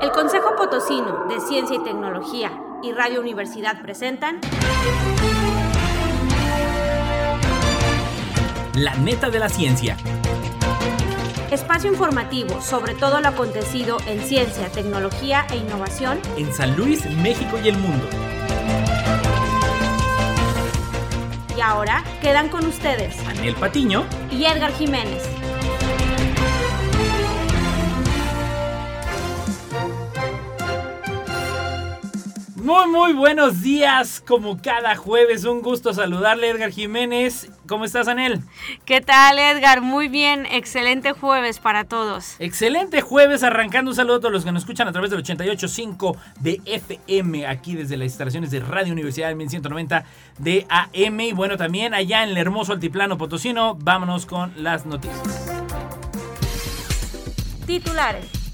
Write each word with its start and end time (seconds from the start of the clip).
El 0.00 0.10
Consejo 0.12 0.54
Potosino 0.56 1.24
de 1.26 1.40
Ciencia 1.40 1.76
y 1.76 1.82
Tecnología 1.82 2.52
y 2.82 2.92
Radio 2.92 3.20
Universidad 3.20 3.80
presentan 3.80 4.40
La 8.74 8.94
neta 8.96 9.30
de 9.30 9.38
la 9.38 9.48
ciencia. 9.48 9.96
espacio 11.50 11.90
informativo 11.90 12.60
sobre 12.60 12.94
todo 12.94 13.20
lo 13.20 13.28
acontecido 13.28 13.96
en 14.06 14.20
ciencia, 14.20 14.68
tecnología 14.68 15.46
e 15.50 15.56
innovación. 15.56 16.20
En 16.36 16.52
San 16.52 16.76
Luis, 16.76 17.08
México 17.22 17.56
y 17.64 17.68
el 17.68 17.78
mundo. 17.78 18.06
Y 21.56 21.60
ahora 21.62 22.04
quedan 22.20 22.50
con 22.50 22.66
ustedes 22.66 23.18
Anel 23.26 23.54
Patiño. 23.54 24.04
y 24.30 24.44
Edgar 24.44 24.72
Jiménez. 24.72 25.35
Muy, 32.66 32.88
muy 32.88 33.12
buenos 33.12 33.62
días. 33.62 34.20
Como 34.26 34.60
cada 34.60 34.96
jueves, 34.96 35.44
un 35.44 35.62
gusto 35.62 35.94
saludarle, 35.94 36.50
Edgar 36.50 36.72
Jiménez. 36.72 37.48
¿Cómo 37.68 37.84
estás, 37.84 38.08
Anel? 38.08 38.40
¿Qué 38.84 39.00
tal, 39.00 39.38
Edgar? 39.38 39.82
Muy 39.82 40.08
bien, 40.08 40.46
excelente 40.46 41.12
jueves 41.12 41.60
para 41.60 41.84
todos. 41.84 42.34
Excelente 42.40 43.02
jueves, 43.02 43.44
arrancando 43.44 43.92
un 43.92 43.94
saludo 43.94 44.16
a 44.16 44.18
todos 44.18 44.32
los 44.32 44.44
que 44.44 44.50
nos 44.50 44.64
escuchan 44.64 44.88
a 44.88 44.92
través 44.92 45.12
del 45.12 45.22
88.5 45.22 46.16
de 46.40 46.60
FM, 46.64 47.46
aquí 47.46 47.76
desde 47.76 47.96
las 47.96 48.06
instalaciones 48.06 48.50
de 48.50 48.58
Radio 48.58 48.92
Universidad 48.92 49.28
del 49.28 49.36
1190 49.36 50.04
de 50.38 50.66
AM. 50.68 51.20
Y 51.20 51.32
bueno, 51.34 51.56
también 51.56 51.94
allá 51.94 52.24
en 52.24 52.30
el 52.30 52.36
hermoso 52.36 52.72
altiplano 52.72 53.16
potosino, 53.16 53.76
vámonos 53.76 54.26
con 54.26 54.52
las 54.60 54.86
noticias. 54.86 55.22
Titulares. 57.64 58.45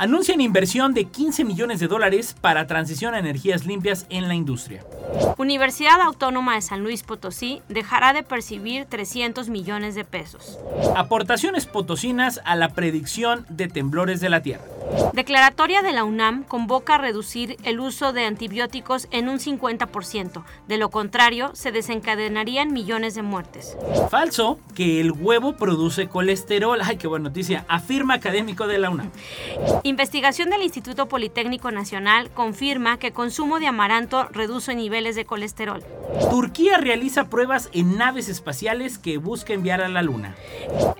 Anuncian 0.00 0.40
inversión 0.40 0.94
de 0.94 1.04
15 1.04 1.44
millones 1.44 1.78
de 1.78 1.86
dólares 1.86 2.34
para 2.40 2.66
transición 2.66 3.12
a 3.12 3.18
energías 3.18 3.66
limpias 3.66 4.06
en 4.08 4.28
la 4.28 4.34
industria. 4.34 4.82
Universidad 5.36 6.00
Autónoma 6.00 6.54
de 6.54 6.62
San 6.62 6.82
Luis 6.82 7.02
Potosí 7.02 7.60
dejará 7.68 8.14
de 8.14 8.22
percibir 8.22 8.86
300 8.86 9.50
millones 9.50 9.94
de 9.94 10.04
pesos. 10.04 10.58
Aportaciones 10.96 11.66
potosinas 11.66 12.40
a 12.46 12.56
la 12.56 12.70
predicción 12.70 13.44
de 13.50 13.68
temblores 13.68 14.22
de 14.22 14.30
la 14.30 14.40
Tierra. 14.40 14.64
Declaratoria 15.12 15.82
de 15.82 15.92
la 15.92 16.04
UNAM 16.04 16.44
convoca 16.44 16.96
a 16.96 16.98
reducir 16.98 17.56
el 17.64 17.80
uso 17.80 18.12
de 18.12 18.24
antibióticos 18.24 19.06
en 19.10 19.28
un 19.28 19.38
50%. 19.38 20.44
De 20.66 20.78
lo 20.78 20.90
contrario, 20.90 21.50
se 21.54 21.72
desencadenarían 21.72 22.72
millones 22.72 23.14
de 23.14 23.22
muertes. 23.22 23.76
Falso 24.08 24.58
que 24.74 25.00
el 25.00 25.12
huevo 25.12 25.56
produce 25.56 26.08
colesterol. 26.08 26.80
Ay, 26.82 26.96
qué 26.96 27.06
buena 27.06 27.28
noticia. 27.28 27.64
Afirma 27.68 28.14
académico 28.14 28.66
de 28.66 28.78
la 28.78 28.90
UNAM. 28.90 29.10
Investigación 29.90 30.50
del 30.50 30.62
Instituto 30.62 31.06
Politécnico 31.06 31.72
Nacional 31.72 32.30
confirma 32.30 33.00
que 33.00 33.10
consumo 33.10 33.58
de 33.58 33.66
amaranto 33.66 34.28
reduce 34.28 34.76
niveles 34.76 35.16
de 35.16 35.24
colesterol. 35.24 35.82
Turquía 36.30 36.78
realiza 36.78 37.28
pruebas 37.28 37.68
en 37.72 37.98
naves 37.98 38.28
espaciales 38.28 38.98
que 38.98 39.18
busca 39.18 39.52
enviar 39.52 39.82
a 39.82 39.88
la 39.88 40.02
Luna. 40.02 40.36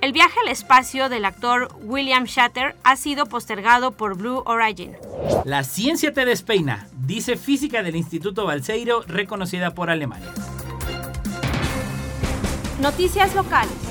El 0.01 0.13
viaje 0.13 0.35
al 0.43 0.49
espacio 0.49 1.09
del 1.09 1.25
actor 1.25 1.69
William 1.83 2.25
Shatter 2.25 2.75
ha 2.83 2.97
sido 2.97 3.27
postergado 3.27 3.93
por 3.93 4.17
Blue 4.17 4.43
Origin. 4.45 4.97
La 5.45 5.63
ciencia 5.63 6.13
te 6.13 6.25
despeina, 6.25 6.89
dice 7.07 7.37
física 7.37 7.85
del 7.85 7.95
Instituto 7.95 8.45
Balseiro, 8.45 9.03
reconocida 9.07 9.73
por 9.73 9.91
Alemania. 9.91 10.35
Noticias 12.81 13.37
locales. 13.37 13.90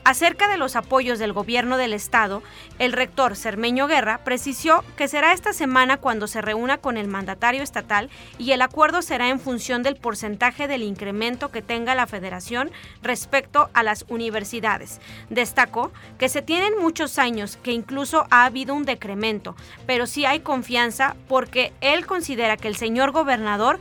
Acerca 0.06 0.48
de 0.48 0.57
los 0.57 0.75
apoyos 0.75 1.18
del 1.18 1.34
gobierno 1.34 1.78
del 1.78 1.92
estado, 1.92 2.44
el 2.78 2.94
rector 2.94 3.36
Cermeño 3.36 3.88
Guerra 3.88 4.19
precisó 4.24 4.84
que 4.96 5.07
será 5.07 5.34
esta 5.34 5.52
semana 5.52 5.98
cuando 5.98 6.28
se 6.28 6.44
reúna 6.44 6.78
con 6.78 6.98
el 6.98 7.07
mandatario 7.07 7.63
estatal 7.63 8.12
y 8.38 8.52
el 8.52 8.62
acuerdo 8.62 9.02
será 9.02 9.30
en 9.30 9.40
función 9.40 9.81
del 9.81 9.96
porcentaje 9.96 10.68
del 10.68 10.84
incremento 10.84 11.50
que 11.50 11.63
tenga 11.63 11.96
la 11.96 12.06
federación 12.06 12.69
respecto 13.02 13.72
a 13.74 13.81
las 13.81 14.06
universidades. 14.07 15.02
Destacó 15.31 15.92
que 16.19 16.30
se 16.30 16.44
tienen 16.44 16.78
muchos 16.80 17.18
años 17.18 17.58
que 17.63 17.72
incluso 17.72 18.28
ha 18.30 18.46
habido 18.46 18.75
un 18.75 18.86
decremento, 18.86 19.56
pero 19.88 20.06
sí 20.06 20.24
hay 20.24 20.42
confianza 20.42 21.16
porque 21.28 21.74
él 21.81 22.06
considera 22.06 22.58
que 22.58 22.68
el 22.68 22.75
señor 22.75 23.10
gobernador 23.10 23.80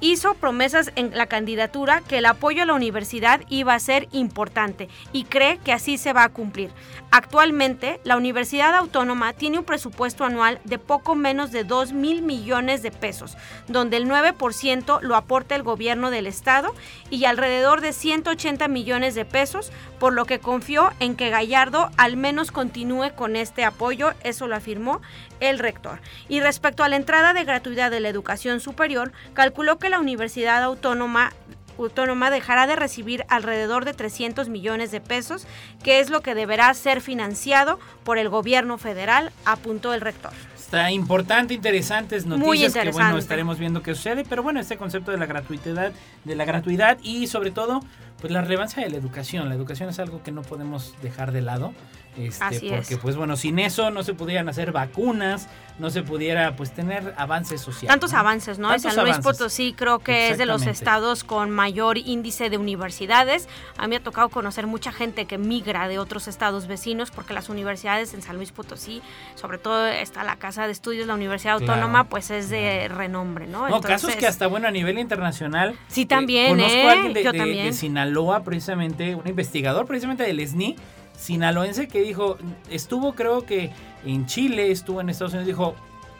hizo 0.00 0.34
promesas 0.34 0.92
en 0.96 1.16
la 1.16 1.26
candidatura 1.26 2.00
que 2.00 2.18
el 2.18 2.26
apoyo 2.26 2.62
a 2.62 2.66
la 2.66 2.74
universidad 2.74 3.40
iba 3.48 3.74
a 3.74 3.80
ser 3.80 4.08
importante 4.12 4.88
y 5.12 5.24
cree 5.24 5.58
que 5.58 5.72
así 5.72 5.98
se 5.98 6.12
va 6.12 6.24
a 6.24 6.28
cumplir. 6.28 6.70
Actualmente, 7.10 8.00
la 8.04 8.16
Universidad 8.16 8.74
Autónoma 8.74 9.32
tiene 9.32 9.58
un 9.58 9.64
presupuesto 9.64 10.24
anual 10.24 10.60
de 10.64 10.78
poco 10.78 11.14
menos 11.14 11.52
de 11.52 11.64
2 11.64 11.92
mil 11.92 12.20
millones 12.20 12.82
de 12.82 12.90
pesos, 12.90 13.36
donde 13.68 13.96
el 13.96 14.08
9% 14.08 15.00
lo 15.00 15.16
aporta 15.16 15.54
el 15.54 15.62
gobierno 15.62 16.10
del 16.10 16.26
estado 16.26 16.74
y 17.08 17.24
alrededor 17.24 17.80
de 17.80 17.92
180 17.92 18.68
millones 18.68 19.14
de 19.14 19.24
pesos, 19.24 19.72
por 19.98 20.12
lo 20.12 20.24
que 20.24 20.40
confió 20.40 20.90
en 21.00 21.16
que 21.16 21.30
Gallardo 21.30 21.90
al 21.96 22.16
menos 22.16 22.50
continúe 22.50 23.14
con 23.14 23.36
este 23.36 23.64
apoyo, 23.64 24.12
eso 24.22 24.46
lo 24.46 24.56
afirmó 24.56 25.00
el 25.40 25.58
rector. 25.58 26.00
Y 26.28 26.40
respecto 26.40 26.84
a 26.84 26.88
la 26.88 26.96
entrada 26.96 27.32
de 27.32 27.44
gratuidad 27.44 27.90
de 27.90 28.00
la 28.00 28.08
educación 28.08 28.60
superior, 28.60 29.12
calculó 29.34 29.78
que 29.78 29.88
la 29.88 29.98
Universidad 29.98 30.62
Autónoma 30.62 31.32
Autónoma 31.78 32.30
dejará 32.30 32.66
de 32.66 32.74
recibir 32.74 33.24
alrededor 33.28 33.84
de 33.84 33.92
300 33.92 34.48
millones 34.48 34.90
de 34.90 35.00
pesos, 35.00 35.46
que 35.82 36.00
es 36.00 36.08
lo 36.08 36.22
que 36.22 36.34
deberá 36.34 36.72
ser 36.72 37.00
financiado 37.00 37.78
por 38.02 38.18
el 38.18 38.28
gobierno 38.28 38.78
federal, 38.78 39.30
apuntó 39.44 39.92
el 39.92 40.00
rector. 40.00 40.32
Está 40.56 40.90
importante, 40.90 41.54
interesantes 41.54 42.26
noticias 42.26 42.46
Muy 42.46 42.58
que 42.58 42.64
bueno 42.64 42.78
interesante. 42.88 43.18
estaremos 43.20 43.58
viendo 43.58 43.82
qué 43.82 43.94
sucede, 43.94 44.24
pero 44.28 44.42
bueno, 44.42 44.58
este 44.58 44.76
concepto 44.76 45.10
de 45.12 45.18
la 45.18 45.26
gratuidad, 45.26 45.92
de 46.24 46.34
la 46.34 46.44
gratuidad 46.44 46.98
y 47.02 47.26
sobre 47.28 47.50
todo 47.52 47.80
pues 48.20 48.32
la 48.32 48.40
relevancia 48.40 48.82
de 48.82 48.90
la 48.90 48.96
educación. 48.96 49.48
La 49.48 49.54
educación 49.54 49.90
es 49.90 49.98
algo 49.98 50.22
que 50.22 50.32
no 50.32 50.42
podemos 50.42 50.94
dejar 51.02 51.32
de 51.32 51.42
lado. 51.42 51.72
Este, 52.18 52.44
Así 52.44 52.68
porque 52.70 52.94
es. 52.94 53.00
pues 53.00 53.16
bueno, 53.16 53.36
sin 53.36 53.58
eso 53.58 53.90
no 53.90 54.02
se 54.02 54.14
pudieran 54.14 54.48
hacer 54.48 54.72
vacunas, 54.72 55.48
no 55.78 55.90
se 55.90 56.02
pudiera 56.02 56.56
pues 56.56 56.70
tener 56.70 57.12
avances 57.18 57.60
sociales. 57.60 57.88
Tantos 57.90 58.12
¿no? 58.12 58.18
avances, 58.18 58.58
¿no? 58.58 58.68
Tantos 58.68 58.94
San 58.94 59.04
Luis 59.04 59.16
avances. 59.16 59.38
Potosí 59.38 59.74
creo 59.76 59.98
que 59.98 60.30
es 60.30 60.38
de 60.38 60.46
los 60.46 60.66
estados 60.66 61.24
con 61.24 61.50
mayor 61.50 61.98
índice 61.98 62.48
de 62.48 62.56
universidades. 62.56 63.48
A 63.76 63.82
mí 63.82 63.88
me 63.90 63.96
ha 63.96 64.02
tocado 64.02 64.30
conocer 64.30 64.66
mucha 64.66 64.92
gente 64.92 65.26
que 65.26 65.36
migra 65.36 65.88
de 65.88 65.98
otros 65.98 66.28
estados 66.28 66.66
vecinos 66.66 67.10
porque 67.10 67.34
las 67.34 67.48
universidades 67.50 68.14
en 68.14 68.22
San 68.22 68.36
Luis 68.36 68.52
Potosí, 68.52 69.02
sobre 69.34 69.58
todo 69.58 69.86
está 69.86 70.24
la 70.24 70.36
Casa 70.36 70.66
de 70.66 70.72
Estudios, 70.72 71.06
la 71.06 71.14
Universidad 71.14 71.58
Claro, 71.58 71.72
Autónoma, 71.74 72.04
pues 72.04 72.30
es 72.30 72.48
de 72.48 72.88
renombre, 72.88 73.46
¿no? 73.46 73.68
No, 73.68 73.80
casos 73.82 74.16
que 74.16 74.26
hasta 74.26 74.46
bueno 74.46 74.68
a 74.68 74.70
nivel 74.70 74.98
internacional. 74.98 75.76
Sí, 75.88 76.02
eh, 76.02 76.06
también, 76.06 76.48
conozco 76.56 76.72
¿eh? 76.74 76.88
a 76.88 76.92
alguien 76.92 77.12
de, 77.12 77.24
Yo 77.24 77.32
de- 77.32 77.38
también. 77.38 77.66
de 77.66 77.72
Sinaloa, 77.74 78.42
precisamente, 78.42 79.14
un 79.14 79.26
investigador 79.28 79.86
precisamente 79.86 80.22
del 80.22 80.40
SNI, 80.40 80.76
sinaloense, 81.16 81.88
que 81.88 82.02
dijo, 82.02 82.36
estuvo 82.70 83.14
creo 83.14 83.44
que 83.44 83.70
en 84.04 84.26
Chile, 84.26 84.70
estuvo 84.70 85.00
en 85.00 85.08
Estados 85.08 85.32
Unidos, 85.32 85.46
dijo, 85.46 85.74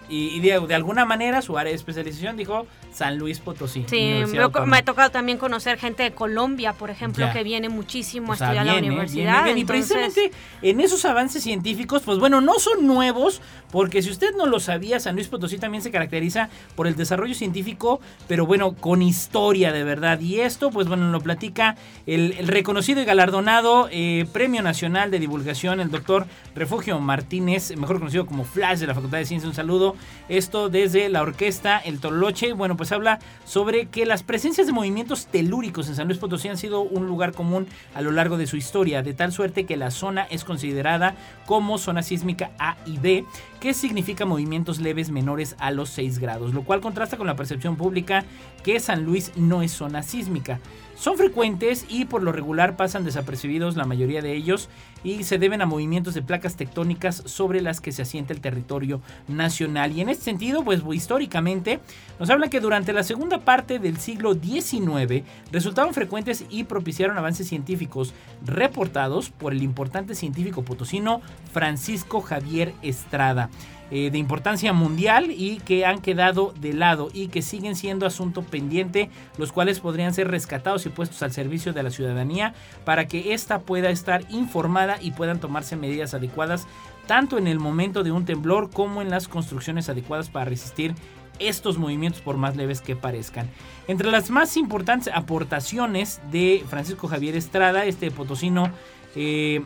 y, 0.08 0.28
y 0.28 0.40
de, 0.40 0.58
de 0.60 0.74
alguna 0.74 1.04
manera 1.04 1.42
su 1.42 1.58
área 1.58 1.70
de 1.70 1.76
especialización 1.76 2.36
dijo 2.36 2.66
San 2.92 3.18
Luis 3.18 3.40
Potosí. 3.40 3.84
Sí, 3.88 4.22
me, 4.66 4.76
ha 4.78 4.82
tocado 4.84 5.10
también 5.10 5.36
conocer 5.38 5.78
gente 5.78 6.02
de 6.02 6.12
Colombia, 6.12 6.72
por 6.72 6.90
ejemplo, 6.90 7.26
Ya. 7.26 7.32
que 7.32 7.42
viene 7.42 7.68
muchísimo 7.68 8.30
O 8.30 8.32
a 8.32 8.36
sea, 8.36 8.46
estudiar 8.48 8.64
viene, 8.64 8.76
la 8.76 8.80
viene, 8.80 8.94
universidad. 8.96 9.44
viene. 9.44 9.58
Y 9.58 9.62
entonces- 9.62 9.88
precisamente 9.92 10.36
en 10.62 10.80
esos 10.80 11.04
avances 11.04 11.42
científicos, 11.42 12.02
pues 12.04 12.18
bueno, 12.18 12.40
no 12.40 12.58
son 12.58 12.86
nuevos, 12.86 13.42
porque 13.70 14.00
si 14.02 14.10
usted 14.10 14.34
no 14.36 14.46
lo 14.46 14.60
sabía, 14.60 15.00
San 15.00 15.14
Luis 15.16 15.28
Potosí 15.28 15.58
también 15.58 15.82
se 15.82 15.90
caracteriza 15.90 16.48
por 16.74 16.86
el 16.86 16.96
desarrollo 16.96 17.34
científico, 17.34 18.00
pero 18.28 18.46
bueno, 18.46 18.74
con 18.74 19.02
historia 19.02 19.72
de 19.72 19.84
verdad. 19.84 20.20
Y 20.20 20.40
esto, 20.40 20.70
pues 20.70 20.88
bueno, 20.88 21.10
lo 21.10 21.20
platica 21.20 21.76
el, 22.06 22.32
el 22.38 22.48
reconocido 22.48 23.02
y 23.02 23.04
galardonado 23.04 23.88
eh, 23.90 24.26
Premio 24.32 24.62
Nacional 24.62 25.10
de 25.10 25.18
Divulgación, 25.18 25.80
el 25.80 25.90
doctor 25.90 26.26
Refugio 26.54 26.98
Martínez, 27.00 27.76
mejor 27.76 27.98
conocido 27.98 28.24
como 28.26 28.44
Flash 28.44 28.78
de 28.78 28.86
la 28.86 28.94
Facultad 28.94 29.18
de 29.18 29.26
Ciencias. 29.26 29.48
Un 29.50 29.54
saludo. 29.56 29.95
Esto 30.28 30.68
desde 30.68 31.08
la 31.08 31.22
orquesta 31.22 31.78
El 31.78 32.00
Toloche. 32.00 32.52
Bueno, 32.52 32.76
pues 32.76 32.92
habla 32.92 33.18
sobre 33.44 33.86
que 33.86 34.06
las 34.06 34.22
presencias 34.22 34.66
de 34.66 34.72
movimientos 34.72 35.26
telúricos 35.26 35.88
en 35.88 35.94
San 35.96 36.08
Luis 36.08 36.18
Potosí 36.18 36.48
han 36.48 36.58
sido 36.58 36.80
un 36.80 37.06
lugar 37.06 37.32
común 37.32 37.66
a 37.94 38.02
lo 38.02 38.10
largo 38.10 38.36
de 38.36 38.46
su 38.46 38.56
historia, 38.56 39.02
de 39.02 39.14
tal 39.14 39.32
suerte 39.32 39.64
que 39.64 39.76
la 39.76 39.90
zona 39.90 40.22
es 40.30 40.44
considerada 40.44 41.14
como 41.46 41.78
zona 41.78 42.02
sísmica 42.02 42.50
A 42.58 42.76
y 42.86 42.98
B, 42.98 43.24
que 43.60 43.74
significa 43.74 44.26
movimientos 44.26 44.80
leves 44.80 45.10
menores 45.10 45.56
a 45.58 45.70
los 45.70 45.90
6 45.90 46.18
grados, 46.18 46.54
lo 46.54 46.62
cual 46.62 46.80
contrasta 46.80 47.16
con 47.16 47.26
la 47.26 47.36
percepción 47.36 47.76
pública 47.76 48.24
que 48.62 48.80
San 48.80 49.04
Luis 49.04 49.32
no 49.36 49.62
es 49.62 49.72
zona 49.72 50.02
sísmica. 50.02 50.60
Son 50.96 51.16
frecuentes 51.16 51.84
y 51.88 52.06
por 52.06 52.22
lo 52.22 52.32
regular 52.32 52.76
pasan 52.76 53.04
desapercibidos 53.04 53.76
la 53.76 53.84
mayoría 53.84 54.22
de 54.22 54.34
ellos 54.34 54.68
y 55.06 55.22
se 55.22 55.38
deben 55.38 55.62
a 55.62 55.66
movimientos 55.66 56.14
de 56.14 56.22
placas 56.22 56.56
tectónicas 56.56 57.22
sobre 57.26 57.60
las 57.60 57.80
que 57.80 57.92
se 57.92 58.02
asienta 58.02 58.32
el 58.32 58.40
territorio 58.40 59.00
nacional. 59.28 59.92
Y 59.92 60.00
en 60.00 60.08
este 60.08 60.24
sentido, 60.24 60.64
pues 60.64 60.82
históricamente, 60.92 61.78
nos 62.18 62.28
habla 62.28 62.50
que 62.50 62.58
durante 62.58 62.92
la 62.92 63.04
segunda 63.04 63.38
parte 63.38 63.78
del 63.78 63.98
siglo 63.98 64.34
XIX 64.34 65.22
resultaron 65.52 65.94
frecuentes 65.94 66.44
y 66.50 66.64
propiciaron 66.64 67.18
avances 67.18 67.46
científicos 67.46 68.14
reportados 68.44 69.30
por 69.30 69.52
el 69.52 69.62
importante 69.62 70.16
científico 70.16 70.62
potosino 70.62 71.20
Francisco 71.52 72.20
Javier 72.20 72.74
Estrada 72.82 73.48
eh, 73.92 74.10
de 74.10 74.18
importancia 74.18 74.72
mundial 74.72 75.30
y 75.30 75.58
que 75.58 75.86
han 75.86 76.00
quedado 76.00 76.52
de 76.58 76.72
lado 76.72 77.08
y 77.12 77.28
que 77.28 77.40
siguen 77.40 77.76
siendo 77.76 78.04
asunto 78.04 78.42
pendiente, 78.42 79.10
los 79.38 79.52
cuales 79.52 79.78
podrían 79.78 80.12
ser 80.12 80.26
rescatados 80.28 80.86
y 80.86 80.88
puestos 80.88 81.22
al 81.22 81.30
servicio 81.30 81.72
de 81.72 81.84
la 81.84 81.90
ciudadanía 81.90 82.52
para 82.84 83.06
que 83.06 83.32
ésta 83.32 83.60
pueda 83.60 83.90
estar 83.90 84.24
informada 84.28 84.95
y 85.00 85.12
puedan 85.12 85.40
tomarse 85.40 85.76
medidas 85.76 86.14
adecuadas 86.14 86.66
tanto 87.06 87.38
en 87.38 87.46
el 87.46 87.58
momento 87.58 88.02
de 88.02 88.12
un 88.12 88.24
temblor 88.24 88.70
como 88.70 89.00
en 89.00 89.10
las 89.10 89.28
construcciones 89.28 89.88
adecuadas 89.88 90.28
para 90.28 90.46
resistir 90.46 90.94
estos 91.38 91.78
movimientos 91.78 92.22
por 92.22 92.36
más 92.36 92.56
leves 92.56 92.80
que 92.80 92.96
parezcan. 92.96 93.48
Entre 93.88 94.10
las 94.10 94.30
más 94.30 94.56
importantes 94.56 95.12
aportaciones 95.14 96.20
de 96.30 96.64
Francisco 96.68 97.08
Javier 97.08 97.36
Estrada, 97.36 97.84
este 97.84 98.10
potosino, 98.10 98.70
eh, 99.14 99.62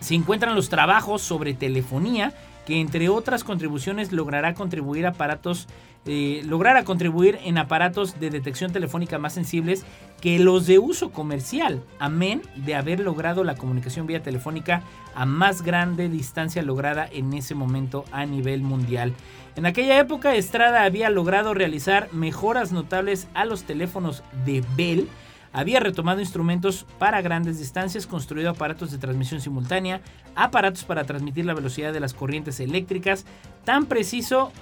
se 0.00 0.14
encuentran 0.14 0.54
los 0.54 0.68
trabajos 0.68 1.22
sobre 1.22 1.54
telefonía 1.54 2.32
que 2.66 2.80
entre 2.80 3.08
otras 3.08 3.44
contribuciones 3.44 4.12
logrará 4.12 4.54
contribuir 4.54 5.06
aparatos 5.06 5.68
eh, 6.06 6.42
lograra 6.44 6.84
contribuir 6.84 7.38
en 7.44 7.58
aparatos 7.58 8.20
de 8.20 8.30
detección 8.30 8.72
telefónica 8.72 9.18
más 9.18 9.32
sensibles 9.32 9.84
que 10.20 10.38
los 10.38 10.66
de 10.66 10.78
uso 10.78 11.10
comercial, 11.10 11.82
amén 11.98 12.42
de 12.56 12.74
haber 12.74 13.00
logrado 13.00 13.44
la 13.44 13.56
comunicación 13.56 14.06
vía 14.06 14.22
telefónica 14.22 14.82
a 15.14 15.26
más 15.26 15.62
grande 15.62 16.08
distancia 16.08 16.62
lograda 16.62 17.08
en 17.10 17.32
ese 17.32 17.54
momento 17.54 18.04
a 18.12 18.26
nivel 18.26 18.62
mundial. 18.62 19.14
En 19.56 19.66
aquella 19.66 19.98
época 19.98 20.34
Estrada 20.34 20.84
había 20.84 21.10
logrado 21.10 21.54
realizar 21.54 22.08
mejoras 22.12 22.72
notables 22.72 23.28
a 23.34 23.44
los 23.44 23.64
teléfonos 23.64 24.22
de 24.44 24.64
Bell, 24.76 25.08
había 25.54 25.80
retomado 25.80 26.20
instrumentos 26.20 26.84
para 26.98 27.22
grandes 27.22 27.58
distancias, 27.58 28.06
construido 28.06 28.50
aparatos 28.50 28.90
de 28.90 28.98
transmisión 28.98 29.40
simultánea, 29.40 30.00
aparatos 30.34 30.84
para 30.84 31.04
transmitir 31.04 31.46
la 31.46 31.54
velocidad 31.54 31.92
de 31.92 32.00
las 32.00 32.12
corrientes 32.12 32.58
eléctricas, 32.58 33.24
tan 33.64 33.86
preciso 33.86 34.52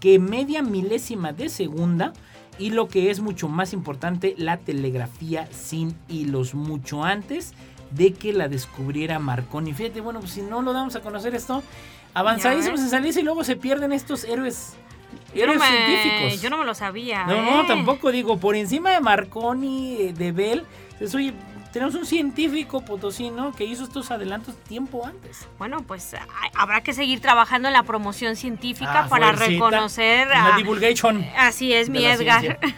que 0.00 0.18
media 0.18 0.62
milésima 0.62 1.32
de 1.32 1.48
segunda 1.48 2.12
y 2.58 2.70
lo 2.70 2.88
que 2.88 3.10
es 3.10 3.20
mucho 3.20 3.48
más 3.48 3.72
importante, 3.72 4.34
la 4.36 4.58
telegrafía 4.58 5.46
sin 5.52 5.96
hilos, 6.08 6.54
mucho 6.54 7.04
antes 7.04 7.54
de 7.92 8.12
que 8.12 8.32
la 8.32 8.48
descubriera 8.48 9.20
Marconi. 9.20 9.72
Fíjate, 9.72 10.00
bueno, 10.00 10.18
pues 10.18 10.32
si 10.32 10.42
no 10.42 10.62
lo 10.62 10.72
damos 10.72 10.96
a 10.96 11.00
conocer 11.00 11.34
esto, 11.34 11.62
avanzadísimos 12.12 12.80
en 12.80 12.90
salirse 12.90 13.20
y 13.20 13.24
luego 13.24 13.44
se 13.44 13.56
pierden 13.56 13.92
estos 13.92 14.24
héroes. 14.24 14.74
Héroes 15.34 15.62
científicos. 15.62 16.42
Yo 16.42 16.50
no 16.50 16.58
me 16.58 16.64
lo 16.64 16.74
sabía. 16.74 17.24
No, 17.24 17.42
no, 17.42 17.62
¿eh? 17.62 17.64
tampoco 17.66 18.10
digo, 18.10 18.38
por 18.38 18.56
encima 18.56 18.90
de 18.90 19.00
Marconi, 19.00 20.12
de 20.12 20.32
Bell, 20.32 20.64
soy 21.06 21.34
tenemos 21.72 21.94
un 21.94 22.04
científico 22.04 22.80
potosino 22.80 23.52
que 23.52 23.64
hizo 23.64 23.84
estos 23.84 24.10
adelantos 24.10 24.56
tiempo 24.64 25.06
antes. 25.06 25.46
Bueno, 25.58 25.82
pues 25.86 26.16
habrá 26.54 26.80
que 26.80 26.92
seguir 26.92 27.20
trabajando 27.20 27.68
en 27.68 27.74
la 27.74 27.84
promoción 27.84 28.34
científica 28.34 29.04
ah, 29.04 29.08
para 29.08 29.32
reconocer. 29.32 30.28
La 30.28 30.56
divulgation. 30.56 31.24
Así 31.36 31.72
es, 31.72 31.88
mi 31.88 32.04
Edgar. 32.04 32.58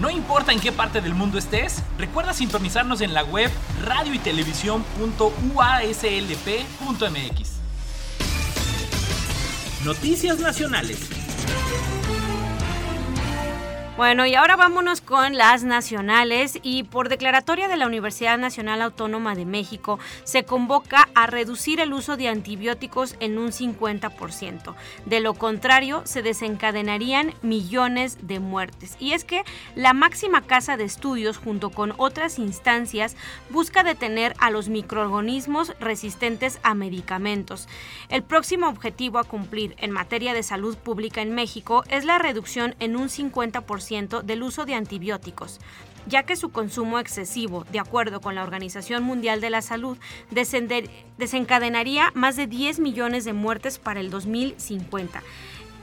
No 0.00 0.10
importa 0.10 0.52
en 0.52 0.60
qué 0.60 0.70
parte 0.70 1.00
del 1.00 1.14
mundo 1.14 1.38
estés, 1.38 1.82
recuerda 1.98 2.32
sintonizarnos 2.32 3.00
en 3.00 3.14
la 3.14 3.24
web 3.24 3.50
radio 3.84 4.14
y 4.14 4.20
Noticias 9.84 10.40
Nacionales. 10.40 10.98
Bueno, 13.96 14.26
y 14.26 14.34
ahora 14.34 14.56
vámonos 14.56 14.97
con 15.08 15.38
las 15.38 15.64
nacionales 15.64 16.58
y 16.62 16.82
por 16.82 17.08
declaratoria 17.08 17.66
de 17.66 17.78
la 17.78 17.86
Universidad 17.86 18.36
Nacional 18.36 18.82
Autónoma 18.82 19.34
de 19.34 19.46
México 19.46 19.98
se 20.24 20.44
convoca 20.44 21.08
a 21.14 21.26
reducir 21.26 21.80
el 21.80 21.94
uso 21.94 22.18
de 22.18 22.28
antibióticos 22.28 23.16
en 23.18 23.38
un 23.38 23.48
50%. 23.48 24.74
De 25.06 25.20
lo 25.20 25.32
contrario, 25.32 26.02
se 26.04 26.20
desencadenarían 26.20 27.32
millones 27.40 28.18
de 28.20 28.38
muertes. 28.38 28.96
Y 28.98 29.12
es 29.12 29.24
que 29.24 29.44
la 29.74 29.94
máxima 29.94 30.42
casa 30.42 30.76
de 30.76 30.84
estudios 30.84 31.38
junto 31.38 31.70
con 31.70 31.94
otras 31.96 32.38
instancias 32.38 33.16
busca 33.48 33.84
detener 33.84 34.34
a 34.38 34.50
los 34.50 34.68
microorganismos 34.68 35.72
resistentes 35.80 36.60
a 36.62 36.74
medicamentos. 36.74 37.66
El 38.10 38.24
próximo 38.24 38.68
objetivo 38.68 39.18
a 39.18 39.24
cumplir 39.24 39.74
en 39.78 39.90
materia 39.90 40.34
de 40.34 40.42
salud 40.42 40.76
pública 40.76 41.22
en 41.22 41.34
México 41.34 41.82
es 41.88 42.04
la 42.04 42.18
reducción 42.18 42.74
en 42.78 42.94
un 42.94 43.08
50% 43.08 44.20
del 44.20 44.42
uso 44.42 44.66
de 44.66 44.74
antibióticos, 44.74 44.97
ya 46.06 46.22
que 46.22 46.36
su 46.36 46.50
consumo 46.50 46.98
excesivo, 46.98 47.64
de 47.70 47.78
acuerdo 47.78 48.20
con 48.20 48.34
la 48.34 48.42
Organización 48.42 49.02
Mundial 49.02 49.40
de 49.40 49.50
la 49.50 49.62
Salud, 49.62 49.98
desencadenaría 51.18 52.10
más 52.14 52.36
de 52.36 52.46
10 52.46 52.80
millones 52.80 53.24
de 53.24 53.32
muertes 53.32 53.78
para 53.78 54.00
el 54.00 54.10
2050. 54.10 55.22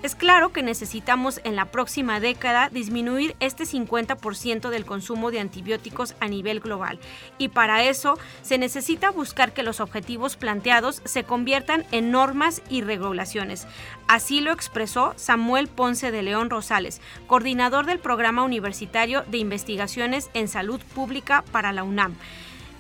Es 0.06 0.14
claro 0.14 0.54
que 0.54 0.62
necesitamos 0.62 1.42
en 1.46 1.56
la 1.56 1.66
próxima 1.66 2.20
década 2.20 2.70
disminuir 2.70 3.36
este 3.40 3.64
50% 3.64 4.70
del 4.70 4.86
consumo 4.86 5.32
de 5.32 5.40
antibióticos 5.40 6.14
a 6.20 6.28
nivel 6.28 6.60
global 6.60 7.00
y 7.40 7.48
para 7.48 7.84
eso 7.84 8.20
se 8.44 8.60
necesita 8.60 9.10
buscar 9.10 9.52
que 9.52 9.64
los 9.64 9.80
objetivos 9.80 10.36
planteados 10.36 11.02
se 11.06 11.24
conviertan 11.24 11.88
en 11.92 12.12
normas 12.12 12.62
y 12.70 12.82
regulaciones. 12.82 13.66
Así 14.08 14.42
lo 14.42 14.52
expresó 14.52 15.14
Samuel 15.16 15.68
Ponce 15.70 16.12
de 16.12 16.22
León 16.22 16.52
Rosales, 16.52 17.02
coordinador 17.26 17.88
del 17.88 17.98
Programa 17.98 18.44
Universitario 18.44 19.24
de 19.24 19.40
Investigaciones 19.40 20.30
en 20.36 20.48
Salud 20.48 20.82
Pública 20.94 21.44
para 21.52 21.72
la 21.72 21.84
UNAM. 21.84 22.16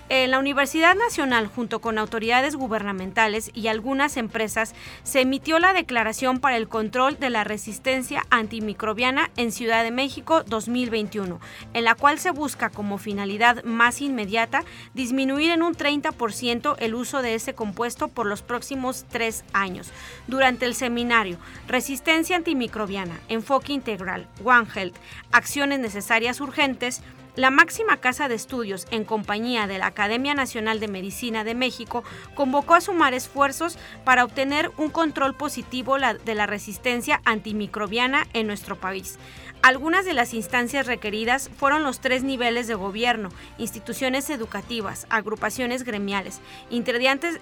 En 0.07 0.29
la 0.29 0.37
Universidad 0.37 0.93
Nacional, 0.93 1.47
junto 1.47 1.81
con 1.81 1.97
autoridades 1.97 2.55
gubernamentales 2.55 3.49
y 3.55 3.69
algunas 3.69 4.17
empresas, 4.17 4.75
se 5.01 5.21
emitió 5.21 5.57
la 5.57 5.73
Declaración 5.73 6.39
para 6.39 6.57
el 6.57 6.67
Control 6.67 7.17
de 7.17 7.31
la 7.31 7.43
Resistencia 7.43 8.23
Antimicrobiana 8.29 9.31
en 9.35 9.51
Ciudad 9.51 9.83
de 9.83 9.89
México 9.89 10.43
2021, 10.43 11.39
en 11.73 11.83
la 11.83 11.95
cual 11.95 12.19
se 12.19 12.29
busca 12.29 12.69
como 12.69 12.99
finalidad 12.99 13.63
más 13.63 13.99
inmediata 13.99 14.63
disminuir 14.93 15.49
en 15.49 15.63
un 15.63 15.73
30% 15.73 16.75
el 16.77 16.93
uso 16.93 17.23
de 17.23 17.33
ese 17.33 17.55
compuesto 17.55 18.07
por 18.07 18.27
los 18.27 18.43
próximos 18.43 19.05
tres 19.09 19.43
años. 19.53 19.91
Durante 20.27 20.67
el 20.67 20.75
seminario 20.75 21.39
Resistencia 21.67 22.35
Antimicrobiana, 22.35 23.19
Enfoque 23.27 23.73
Integral, 23.73 24.27
One 24.43 24.67
Health, 24.75 24.97
Acciones 25.31 25.79
Necesarias 25.79 26.41
Urgentes, 26.41 27.01
la 27.35 27.49
máxima 27.49 27.97
casa 27.97 28.27
de 28.27 28.35
estudios, 28.35 28.87
en 28.91 29.03
compañía 29.03 29.67
de 29.67 29.77
la 29.77 29.87
Academia 29.87 30.33
Nacional 30.33 30.79
de 30.79 30.87
Medicina 30.87 31.43
de 31.43 31.55
México, 31.55 32.03
convocó 32.33 32.75
a 32.75 32.81
sumar 32.81 33.13
esfuerzos 33.13 33.77
para 34.03 34.23
obtener 34.23 34.71
un 34.77 34.89
control 34.89 35.35
positivo 35.35 35.97
de 35.97 36.35
la 36.35 36.45
resistencia 36.45 37.21
antimicrobiana 37.25 38.27
en 38.33 38.47
nuestro 38.47 38.77
país. 38.77 39.19
Algunas 39.61 40.05
de 40.05 40.13
las 40.13 40.35
instancias 40.35 40.85
requeridas 40.85 41.49
fueron 41.57 41.83
los 41.83 41.99
tres 41.99 42.21
niveles 42.21 42.67
de 42.67 42.75
gobierno, 42.75 43.29
instituciones 43.57 44.29
educativas, 44.29 45.07
agrupaciones 45.09 45.83
gremiales, 45.83 46.39
integrantes, 46.69 47.39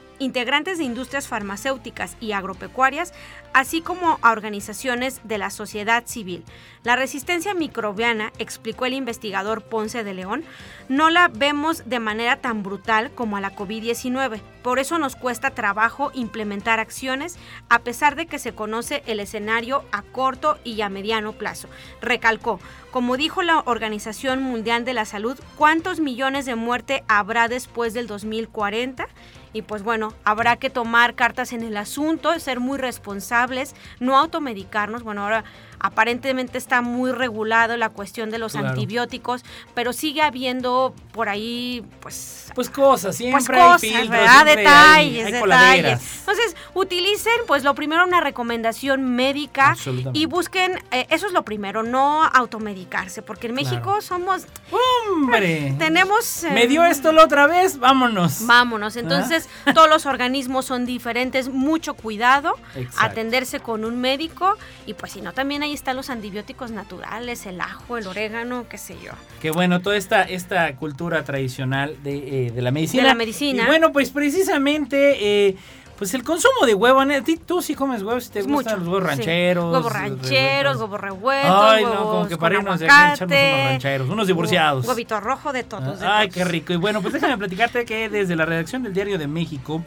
de 0.78 0.84
industrias 0.86 1.28
farmacéuticas 1.28 2.16
y 2.22 2.32
agropecuarias, 2.32 3.14
así 3.54 3.82
como 3.82 4.20
a 4.22 4.32
organizaciones 4.32 5.20
de 5.26 5.38
la 5.38 5.50
sociedad 5.50 6.04
civil. 6.06 6.46
La 6.84 6.98
resistencia 6.98 7.54
microbiana, 7.54 8.34
explicó 8.40 8.86
el 8.86 8.94
investigador 8.94 9.62
Ponce 9.64 10.04
de 10.04 10.14
León, 10.14 10.44
no 10.90 11.10
la 11.10 11.30
vemos 11.30 11.90
de 11.90 12.00
manera 12.00 12.42
tan 12.42 12.62
brutal 12.62 13.12
como 13.12 13.38
a 13.38 13.42
la 13.42 13.56
COVID-19. 13.56 14.42
Por 14.62 14.80
eso 14.80 15.00
nos 15.00 15.16
cuesta 15.16 15.52
trabajo 15.52 16.12
implementar 16.14 16.82
acciones 16.82 17.38
a 17.70 17.80
pesar 17.80 18.18
de 18.18 18.26
que 18.26 18.38
se 18.38 18.54
conoce 18.54 19.02
el 19.06 19.22
escenario 19.22 19.86
a 19.94 20.02
corto 20.02 20.58
y 20.66 20.82
a 20.82 20.90
mediano 20.90 21.32
plazo. 21.32 21.70
Recalcó, 22.02 22.60
como 22.92 23.16
dijo 23.16 23.44
la 23.44 23.60
Organización 23.60 24.44
Mundial 24.44 24.84
de 24.84 24.94
la 24.94 25.06
Salud, 25.06 25.40
¿cuántos 25.58 26.02
millones 26.02 26.46
de 26.46 26.56
muerte 26.56 27.06
habrá 27.08 27.48
después 27.48 27.94
del 27.94 28.08
2040? 28.08 29.08
Y 29.54 29.62
pues 29.62 29.84
bueno, 29.84 30.14
habrá 30.24 30.58
que 30.58 30.72
tomar 30.72 31.14
cartas 31.14 31.54
en 31.54 31.62
el 31.62 31.78
asunto, 31.78 32.38
ser 32.40 32.60
muy 32.60 32.80
responsables, 32.80 33.76
no 34.00 34.18
automedicarnos. 34.18 35.04
Bueno, 35.04 35.24
ahora 35.24 35.44
aparentemente 35.84 36.58
está 36.58 36.82
muy 36.82 37.12
regulado 37.12 37.76
la 37.76 37.90
cuestión 37.90 38.32
de 38.32 38.40
los 38.40 38.56
antibióticos, 38.56 39.44
pero 39.76 39.92
sigue 39.92 40.22
habiendo 40.22 40.96
por 41.12 41.28
ahí, 41.28 41.86
pues... 42.00 42.52
Pues 42.56 42.70
cosas, 42.70 43.18
siempre 43.18 43.44
pues 43.46 43.50
cosas, 43.50 43.84
hay 43.84 44.08
¿verdad? 44.08 44.46
detalles, 44.46 45.32
detalles. 45.32 46.00
Entonces, 46.20 46.56
utilicen, 46.74 47.34
pues 47.48 47.64
lo 47.64 47.76
primero, 47.76 48.06
una 48.06 48.22
recomendación 48.22 49.14
médica 49.16 49.76
y 50.14 50.26
busquen, 50.26 50.80
eh, 50.92 51.06
eso 51.10 51.28
es 51.28 51.34
lo 51.34 51.44
primero, 51.44 51.84
no 51.84 52.24
automedicarse, 52.24 53.22
porque 53.22 53.48
en 53.48 53.56
México 53.56 54.00
somos... 54.02 54.44
¡Hombre! 54.72 55.76
Tenemos... 55.78 56.46
Me 56.54 56.68
dio 56.68 56.86
esto 56.86 57.12
la 57.12 57.26
otra 57.26 57.46
vez, 57.46 57.78
vámonos. 57.78 58.48
Vámonos, 58.48 58.96
entonces 58.96 59.50
todos 59.74 59.90
los 59.90 60.06
organismos 60.06 60.64
son 60.64 60.86
diferentes, 60.86 61.50
mucho 61.50 61.94
cuidado, 61.96 62.54
atenderse 62.98 63.60
con 63.60 63.84
un 63.84 64.00
médico 64.00 64.56
y 64.86 64.94
pues 64.94 65.12
si 65.12 65.22
no, 65.22 65.34
también 65.34 65.62
hay 65.64 65.73
están 65.74 65.96
los 65.96 66.10
antibióticos 66.10 66.72
naturales, 66.72 67.46
el 67.46 67.62
ajo, 67.62 67.98
el 67.98 68.08
orégano, 68.08 68.66
qué 68.70 68.78
sé 68.78 68.96
yo. 69.04 69.12
Qué 69.42 69.52
bueno, 69.52 69.82
toda 69.82 69.98
esta, 69.98 70.24
esta 70.24 70.76
cultura 70.76 71.24
tradicional 71.24 71.96
de, 72.04 72.48
eh, 72.48 72.62
la 72.62 72.72
medicina. 72.72 73.04
De 73.04 73.10
la 73.10 73.16
medicina. 73.16 73.64
Y 73.64 73.66
bueno, 73.68 73.92
pues 73.92 74.10
precisamente... 74.10 75.48
Eh, 75.50 75.58
pues 75.98 76.14
el 76.16 76.24
consumo 76.24 76.66
de 76.66 76.74
huevo, 76.74 77.02
tú 77.46 77.62
sí 77.62 77.76
comes 77.76 78.02
huevos, 78.02 78.30
te 78.32 78.42
gustan 78.42 78.80
los 78.80 78.88
huevos 78.88 79.04
rancheros. 79.04 79.72
Huevos 79.72 79.94
rancheros, 79.94 80.78
huevos 80.78 81.00
revueltos. 81.00 81.56
Ay, 81.56 81.84
no, 81.86 82.04
como 82.04 82.28
que 82.28 82.36
para 82.36 82.56
irnos 82.56 82.80
de 82.80 82.90
aquí 82.90 83.14
echarnos 83.14 83.32
unos 83.32 83.66
rancheros, 83.66 84.10
unos 84.10 84.28
divorciados. 84.28 84.88
Huevito 84.88 85.20
rojo 85.20 85.54
de 85.54 85.64
todos. 85.64 86.02
Ay, 86.02 86.30
qué 86.30 86.44
rico. 86.44 86.74
Y 86.74 86.78
bueno, 86.78 87.02
pues 87.02 87.14
déjame 87.14 87.38
platicarte 87.38 87.86
que 87.86 88.10
desde 88.10 88.36
la 88.36 88.46
redacción 88.46 88.84
del 88.84 88.94
Diario 88.94 89.18
de 89.18 89.28
México 89.28 89.84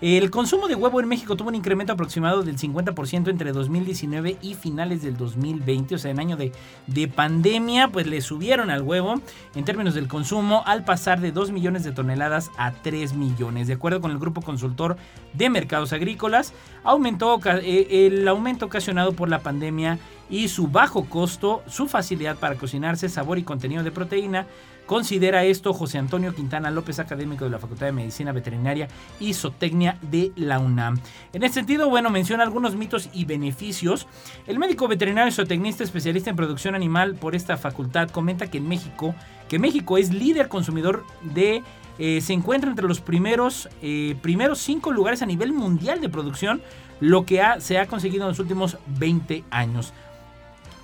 El 0.00 0.30
consumo 0.30 0.66
de 0.66 0.74
huevo 0.74 0.98
en 1.00 1.08
México 1.08 1.36
tuvo 1.36 1.50
un 1.50 1.54
incremento 1.54 1.92
aproximado 1.92 2.42
del 2.42 2.56
50% 2.56 3.28
entre 3.28 3.52
2019 3.52 4.38
y 4.40 4.54
finales 4.54 5.02
del 5.02 5.14
2020, 5.18 5.94
o 5.94 5.98
sea, 5.98 6.10
en 6.10 6.18
año 6.18 6.38
de, 6.38 6.52
de, 6.86 7.06
pandemia, 7.06 7.88
pues 7.88 8.06
le 8.06 8.22
subieron 8.22 8.70
al 8.70 8.80
huevo 8.80 9.20
en 9.54 9.64
términos 9.66 9.92
del 9.92 10.08
consumo 10.08 10.62
al 10.64 10.84
pasar 10.84 11.20
de 11.20 11.32
2 11.32 11.50
millones 11.50 11.84
de 11.84 11.92
toneladas 11.92 12.50
a 12.56 12.72
3 12.72 13.12
millones. 13.12 13.66
De 13.66 13.74
acuerdo 13.74 14.00
con 14.00 14.10
el 14.10 14.18
grupo 14.18 14.40
consultor 14.40 14.96
de 15.34 15.50
mercados 15.50 15.92
agrícolas, 15.92 16.54
aumentó 16.82 17.38
eh, 17.44 18.06
el 18.06 18.26
aumento 18.26 18.64
ocasionado 18.64 19.12
por 19.12 19.28
la 19.28 19.40
pandemia 19.40 19.98
y 20.30 20.48
su 20.48 20.68
bajo 20.68 21.10
costo, 21.10 21.62
su 21.66 21.88
facilidad 21.88 22.38
para 22.38 22.54
cocinarse, 22.54 23.10
sabor 23.10 23.38
y 23.38 23.42
contenido 23.42 23.82
de 23.82 23.90
proteína. 23.90 24.46
Considera 24.90 25.44
esto 25.44 25.72
José 25.72 25.98
Antonio 25.98 26.34
Quintana 26.34 26.68
López, 26.68 26.98
académico 26.98 27.44
de 27.44 27.52
la 27.52 27.60
Facultad 27.60 27.86
de 27.86 27.92
Medicina 27.92 28.32
Veterinaria 28.32 28.88
y 29.20 29.34
Zootecnia 29.34 29.96
de 30.02 30.32
la 30.34 30.58
UNAM. 30.58 30.98
En 31.32 31.44
este 31.44 31.60
sentido, 31.60 31.88
bueno, 31.88 32.10
menciona 32.10 32.42
algunos 32.42 32.74
mitos 32.74 33.08
y 33.12 33.24
beneficios. 33.24 34.08
El 34.48 34.58
médico 34.58 34.88
veterinario 34.88 35.28
y 35.28 35.32
zootecnista 35.32 35.84
especialista 35.84 36.30
en 36.30 36.34
producción 36.34 36.74
animal 36.74 37.14
por 37.14 37.36
esta 37.36 37.56
facultad 37.56 38.10
comenta 38.10 38.48
que 38.48 38.58
en 38.58 38.66
México, 38.66 39.14
que 39.48 39.60
México 39.60 39.96
es 39.96 40.12
líder 40.12 40.48
consumidor 40.48 41.04
de 41.22 41.62
eh, 42.00 42.20
se 42.20 42.32
encuentra 42.32 42.68
entre 42.68 42.88
los 42.88 43.00
primeros, 43.00 43.68
eh, 43.82 44.16
primeros 44.20 44.58
cinco 44.58 44.90
lugares 44.90 45.22
a 45.22 45.26
nivel 45.26 45.52
mundial 45.52 46.00
de 46.00 46.08
producción, 46.08 46.62
lo 46.98 47.24
que 47.24 47.40
se 47.60 47.78
ha 47.78 47.86
conseguido 47.86 48.24
en 48.24 48.30
los 48.30 48.40
últimos 48.40 48.76
20 48.98 49.44
años. 49.50 49.92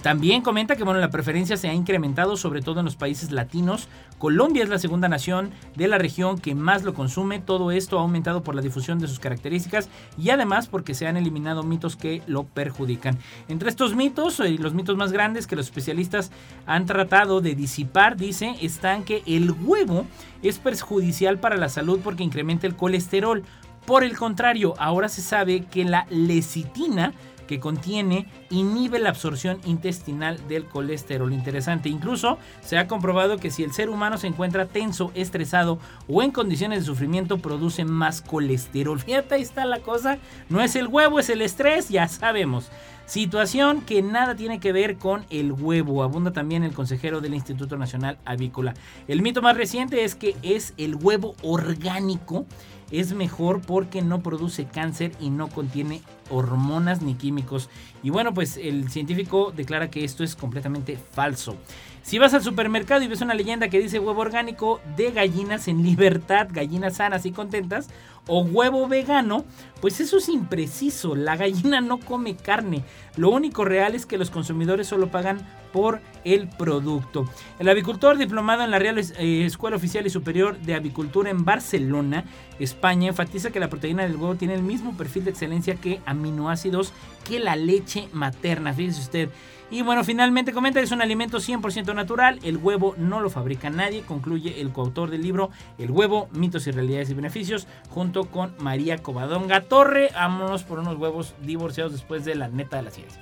También 0.06 0.40
comenta 0.40 0.76
que 0.76 0.84
bueno, 0.84 1.00
la 1.00 1.10
preferencia 1.10 1.56
se 1.56 1.68
ha 1.68 1.74
incrementado 1.74 2.36
sobre 2.36 2.62
todo 2.62 2.78
en 2.78 2.84
los 2.84 2.94
países 2.94 3.32
latinos. 3.32 3.88
Colombia 4.18 4.62
es 4.62 4.68
la 4.68 4.78
segunda 4.78 5.08
nación 5.08 5.50
de 5.74 5.88
la 5.88 5.98
región 5.98 6.38
que 6.38 6.54
más 6.54 6.84
lo 6.84 6.94
consume. 6.94 7.40
Todo 7.40 7.72
esto 7.72 7.98
ha 7.98 8.02
aumentado 8.02 8.44
por 8.44 8.54
la 8.54 8.62
difusión 8.62 9.00
de 9.00 9.08
sus 9.08 9.18
características 9.18 9.88
y 10.16 10.30
además 10.30 10.68
porque 10.68 10.94
se 10.94 11.08
han 11.08 11.16
eliminado 11.16 11.64
mitos 11.64 11.96
que 11.96 12.22
lo 12.28 12.44
perjudican. 12.44 13.18
Entre 13.48 13.68
estos 13.68 13.96
mitos, 13.96 14.38
eh, 14.38 14.56
los 14.60 14.74
mitos 14.74 14.96
más 14.96 15.10
grandes 15.10 15.48
que 15.48 15.56
los 15.56 15.66
especialistas 15.66 16.30
han 16.66 16.86
tratado 16.86 17.40
de 17.40 17.56
disipar, 17.56 18.16
dice, 18.16 18.54
están 18.62 19.02
que 19.02 19.24
el 19.26 19.50
huevo 19.50 20.06
es 20.40 20.60
perjudicial 20.60 21.40
para 21.40 21.56
la 21.56 21.68
salud 21.68 21.98
porque 22.04 22.22
incrementa 22.22 22.68
el 22.68 22.76
colesterol. 22.76 23.42
Por 23.86 24.04
el 24.04 24.16
contrario, 24.16 24.74
ahora 24.78 25.08
se 25.08 25.20
sabe 25.20 25.64
que 25.64 25.84
la 25.84 26.06
lecitina 26.10 27.12
que 27.46 27.60
contiene 27.60 28.26
inhibe 28.50 28.98
la 28.98 29.10
absorción 29.10 29.58
intestinal 29.64 30.38
del 30.48 30.64
colesterol. 30.64 31.32
Interesante. 31.32 31.88
Incluso 31.88 32.38
se 32.60 32.78
ha 32.78 32.86
comprobado 32.86 33.38
que 33.38 33.50
si 33.50 33.62
el 33.62 33.72
ser 33.72 33.88
humano 33.88 34.18
se 34.18 34.26
encuentra 34.26 34.66
tenso, 34.66 35.10
estresado 35.14 35.78
o 36.08 36.22
en 36.22 36.30
condiciones 36.30 36.80
de 36.80 36.86
sufrimiento, 36.86 37.38
produce 37.38 37.84
más 37.84 38.20
colesterol. 38.20 39.00
Fíjate, 39.00 39.36
ahí 39.36 39.42
está 39.42 39.64
la 39.64 39.80
cosa. 39.80 40.18
No 40.48 40.60
es 40.60 40.76
el 40.76 40.88
huevo, 40.88 41.18
es 41.18 41.30
el 41.30 41.42
estrés, 41.42 41.88
ya 41.88 42.08
sabemos. 42.08 42.70
Situación 43.06 43.82
que 43.82 44.02
nada 44.02 44.34
tiene 44.34 44.58
que 44.58 44.72
ver 44.72 44.96
con 44.96 45.24
el 45.30 45.52
huevo. 45.52 46.02
Abunda 46.02 46.32
también 46.32 46.64
el 46.64 46.74
consejero 46.74 47.20
del 47.20 47.34
Instituto 47.34 47.76
Nacional 47.76 48.18
Avícola. 48.24 48.74
El 49.06 49.22
mito 49.22 49.42
más 49.42 49.56
reciente 49.56 50.02
es 50.02 50.16
que 50.16 50.34
es 50.42 50.74
el 50.76 50.96
huevo 50.96 51.36
orgánico 51.42 52.46
es 52.90 53.12
mejor 53.14 53.60
porque 53.62 54.02
no 54.02 54.22
produce 54.22 54.66
cáncer 54.66 55.12
y 55.20 55.30
no 55.30 55.48
contiene 55.48 56.02
hormonas 56.30 57.02
ni 57.02 57.14
químicos. 57.14 57.68
Y 58.02 58.10
bueno, 58.10 58.34
pues 58.34 58.56
el 58.56 58.90
científico 58.90 59.52
declara 59.54 59.90
que 59.90 60.04
esto 60.04 60.24
es 60.24 60.36
completamente 60.36 60.96
falso. 60.96 61.56
Si 62.02 62.18
vas 62.18 62.34
al 62.34 62.42
supermercado 62.42 63.02
y 63.02 63.08
ves 63.08 63.20
una 63.20 63.34
leyenda 63.34 63.68
que 63.68 63.80
dice 63.80 63.98
huevo 63.98 64.20
orgánico 64.20 64.80
de 64.96 65.10
gallinas 65.10 65.66
en 65.66 65.82
libertad, 65.82 66.46
gallinas 66.50 66.96
sanas 66.96 67.26
y 67.26 67.32
contentas, 67.32 67.88
o 68.26 68.40
huevo 68.42 68.88
vegano, 68.88 69.44
pues 69.80 70.00
eso 70.00 70.18
es 70.18 70.28
impreciso. 70.28 71.14
La 71.14 71.36
gallina 71.36 71.80
no 71.80 71.98
come 71.98 72.36
carne. 72.36 72.82
Lo 73.16 73.30
único 73.30 73.64
real 73.64 73.94
es 73.94 74.06
que 74.06 74.18
los 74.18 74.30
consumidores 74.30 74.88
solo 74.88 75.08
pagan 75.08 75.46
por 75.72 76.00
el 76.24 76.48
producto. 76.48 77.28
El 77.58 77.68
avicultor 77.68 78.16
diplomado 78.16 78.64
en 78.64 78.70
la 78.70 78.78
Real 78.78 78.98
eh, 78.98 79.44
Escuela 79.44 79.76
Oficial 79.76 80.06
y 80.06 80.10
Superior 80.10 80.58
de 80.58 80.74
Avicultura 80.74 81.30
en 81.30 81.44
Barcelona, 81.44 82.24
España, 82.58 83.08
enfatiza 83.08 83.50
que 83.50 83.60
la 83.60 83.68
proteína 83.68 84.04
del 84.04 84.16
huevo 84.16 84.36
tiene 84.36 84.54
el 84.54 84.62
mismo 84.62 84.96
perfil 84.96 85.24
de 85.24 85.30
excelencia 85.30 85.74
que 85.74 86.00
aminoácidos 86.06 86.92
que 87.24 87.40
la 87.40 87.56
leche 87.56 88.08
materna. 88.12 88.72
Fíjese 88.72 89.00
usted. 89.02 89.28
Y 89.68 89.82
bueno, 89.82 90.04
finalmente 90.04 90.52
comenta, 90.52 90.80
es 90.80 90.92
un 90.92 91.02
alimento 91.02 91.38
100% 91.38 91.92
natural, 91.92 92.38
el 92.44 92.56
huevo 92.56 92.94
no 92.98 93.20
lo 93.20 93.30
fabrica 93.30 93.68
nadie, 93.68 94.02
concluye 94.02 94.60
el 94.60 94.70
coautor 94.70 95.10
del 95.10 95.22
libro 95.22 95.50
El 95.76 95.90
huevo, 95.90 96.28
mitos 96.30 96.68
y 96.68 96.70
realidades 96.70 97.10
y 97.10 97.14
beneficios, 97.14 97.66
junto 97.90 98.15
con 98.24 98.54
María 98.58 98.98
Covadonga 98.98 99.60
Torre. 99.60 100.10
Vámonos 100.14 100.64
por 100.64 100.78
unos 100.78 100.96
huevos 100.96 101.34
divorciados 101.42 101.92
después 101.92 102.24
de 102.24 102.34
la 102.34 102.48
neta 102.48 102.76
de 102.76 102.82
la 102.82 102.90
ciencia. 102.90 103.20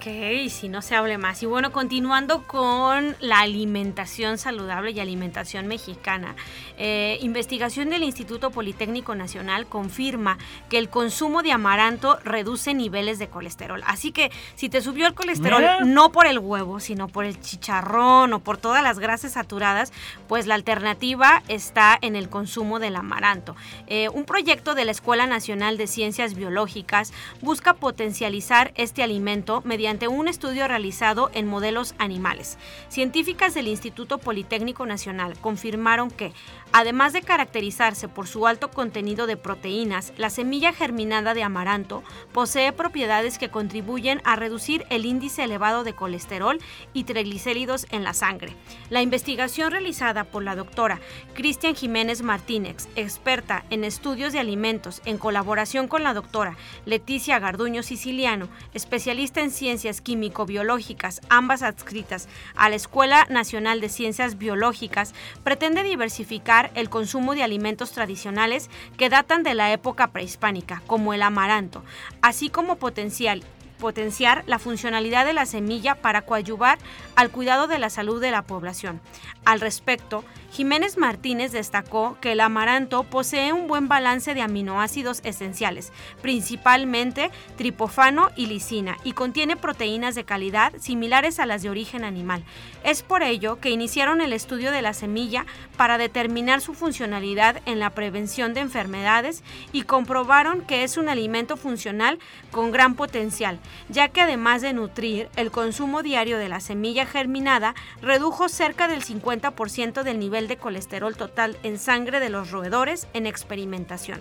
Ok, 0.00 0.48
si 0.48 0.70
no 0.70 0.80
se 0.80 0.94
hable 0.94 1.18
más. 1.18 1.42
Y 1.42 1.46
bueno, 1.46 1.72
continuando 1.72 2.44
con 2.44 3.16
la 3.20 3.40
alimentación 3.40 4.38
saludable 4.38 4.92
y 4.92 5.00
alimentación 5.00 5.66
mexicana. 5.66 6.36
Eh, 6.78 7.18
investigación 7.20 7.90
del 7.90 8.04
Instituto 8.04 8.50
Politécnico 8.50 9.14
Nacional 9.14 9.66
confirma 9.66 10.38
que 10.70 10.78
el 10.78 10.88
consumo 10.88 11.42
de 11.42 11.52
amaranto 11.52 12.18
reduce 12.24 12.72
niveles 12.72 13.18
de 13.18 13.28
colesterol. 13.28 13.82
Así 13.84 14.10
que 14.10 14.32
si 14.54 14.70
te 14.70 14.80
subió 14.80 15.06
el 15.06 15.12
colesterol 15.12 15.62
no 15.84 16.12
por 16.12 16.26
el 16.26 16.38
huevo, 16.38 16.80
sino 16.80 17.06
por 17.06 17.26
el 17.26 17.38
chicharrón 17.38 18.32
o 18.32 18.38
por 18.40 18.56
todas 18.56 18.82
las 18.82 19.00
grasas 19.00 19.32
saturadas, 19.32 19.92
pues 20.28 20.46
la 20.46 20.54
alternativa 20.54 21.42
está 21.48 21.98
en 22.00 22.16
el 22.16 22.30
consumo 22.30 22.78
del 22.78 22.96
amaranto. 22.96 23.54
Eh, 23.86 24.08
un 24.08 24.24
proyecto 24.24 24.74
de 24.74 24.86
la 24.86 24.92
Escuela 24.92 25.26
Nacional 25.26 25.76
de 25.76 25.86
Ciencias 25.86 26.32
Biológicas 26.32 27.12
busca 27.42 27.74
potencializar 27.74 28.72
este 28.76 29.02
alimento 29.02 29.60
mediante 29.66 29.89
un 29.90 30.28
estudio 30.28 30.68
realizado 30.68 31.30
en 31.34 31.46
modelos 31.46 31.94
animales. 31.98 32.58
Científicas 32.88 33.54
del 33.54 33.66
Instituto 33.66 34.18
Politécnico 34.18 34.86
Nacional 34.86 35.36
confirmaron 35.40 36.10
que, 36.10 36.32
además 36.72 37.12
de 37.12 37.22
caracterizarse 37.22 38.06
por 38.06 38.28
su 38.28 38.46
alto 38.46 38.70
contenido 38.70 39.26
de 39.26 39.36
proteínas, 39.36 40.12
la 40.16 40.30
semilla 40.30 40.72
germinada 40.72 41.34
de 41.34 41.42
amaranto 41.42 42.04
posee 42.32 42.72
propiedades 42.72 43.36
que 43.36 43.50
contribuyen 43.50 44.22
a 44.24 44.36
reducir 44.36 44.86
el 44.90 45.06
índice 45.06 45.42
elevado 45.42 45.82
de 45.82 45.94
colesterol 45.94 46.60
y 46.92 47.04
triglicéridos 47.04 47.86
en 47.90 48.04
la 48.04 48.14
sangre. 48.14 48.54
La 48.90 49.02
investigación 49.02 49.72
realizada 49.72 50.24
por 50.24 50.44
la 50.44 50.54
doctora 50.54 51.00
Cristian 51.34 51.74
Jiménez 51.74 52.22
Martínez, 52.22 52.88
experta 52.94 53.64
en 53.70 53.82
estudios 53.82 54.32
de 54.32 54.38
alimentos, 54.38 55.02
en 55.04 55.18
colaboración 55.18 55.88
con 55.88 56.04
la 56.04 56.14
doctora 56.14 56.56
Leticia 56.84 57.40
Garduño 57.40 57.82
Siciliano, 57.82 58.48
especialista 58.72 59.40
en 59.40 59.50
ciencias 59.50 59.79
Químico-Biológicas, 60.02 61.20
ambas 61.28 61.62
adscritas 61.62 62.28
a 62.54 62.68
la 62.68 62.76
Escuela 62.76 63.26
Nacional 63.30 63.80
de 63.80 63.88
Ciencias 63.88 64.38
Biológicas, 64.38 65.14
pretende 65.42 65.82
diversificar 65.82 66.70
el 66.74 66.90
consumo 66.90 67.34
de 67.34 67.42
alimentos 67.42 67.92
tradicionales 67.92 68.68
que 68.96 69.08
datan 69.08 69.42
de 69.42 69.54
la 69.54 69.72
época 69.72 70.08
prehispánica, 70.08 70.82
como 70.86 71.14
el 71.14 71.22
amaranto, 71.22 71.82
así 72.20 72.50
como 72.50 72.76
potencial 72.76 73.42
potenciar 73.80 74.44
la 74.46 74.60
funcionalidad 74.60 75.26
de 75.26 75.32
la 75.32 75.46
semilla 75.46 75.96
para 75.96 76.22
coadyuvar 76.22 76.78
al 77.16 77.30
cuidado 77.30 77.66
de 77.66 77.80
la 77.80 77.90
salud 77.90 78.20
de 78.20 78.30
la 78.30 78.42
población. 78.42 79.00
Al 79.44 79.60
respecto, 79.60 80.22
Jiménez 80.52 80.98
Martínez 80.98 81.52
destacó 81.52 82.16
que 82.20 82.32
el 82.32 82.40
amaranto 82.40 83.04
posee 83.04 83.52
un 83.52 83.68
buen 83.68 83.88
balance 83.88 84.34
de 84.34 84.42
aminoácidos 84.42 85.20
esenciales, 85.24 85.92
principalmente 86.22 87.30
tripofano 87.56 88.30
y 88.36 88.46
lisina, 88.46 88.96
y 89.04 89.12
contiene 89.12 89.56
proteínas 89.56 90.14
de 90.14 90.24
calidad 90.24 90.72
similares 90.78 91.38
a 91.38 91.46
las 91.46 91.62
de 91.62 91.70
origen 91.70 92.04
animal. 92.04 92.44
Es 92.82 93.02
por 93.02 93.22
ello 93.22 93.60
que 93.60 93.70
iniciaron 93.70 94.20
el 94.20 94.32
estudio 94.32 94.72
de 94.72 94.82
la 94.82 94.92
semilla 94.92 95.46
para 95.76 95.98
determinar 95.98 96.60
su 96.60 96.74
funcionalidad 96.74 97.62
en 97.66 97.78
la 97.78 97.90
prevención 97.90 98.52
de 98.52 98.60
enfermedades 98.60 99.42
y 99.72 99.82
comprobaron 99.82 100.62
que 100.62 100.84
es 100.84 100.96
un 100.96 101.08
alimento 101.08 101.56
funcional 101.56 102.18
con 102.50 102.72
gran 102.72 102.96
potencial, 102.96 103.60
ya 103.88 104.08
que 104.08 104.20
además 104.20 104.62
de 104.62 104.72
nutrir, 104.72 105.28
el 105.36 105.50
consumo 105.50 106.02
diario 106.02 106.38
de 106.38 106.48
la 106.48 106.60
semilla 106.60 107.06
germinada 107.06 107.74
redujo 108.02 108.48
cerca 108.48 108.88
del 108.88 109.02
50% 109.02 110.02
del 110.02 110.18
nivel 110.18 110.48
de 110.48 110.56
colesterol 110.56 111.16
total 111.16 111.56
en 111.62 111.78
sangre 111.78 112.20
de 112.20 112.30
los 112.30 112.50
roedores 112.50 113.06
en 113.14 113.26
experimentación. 113.26 114.20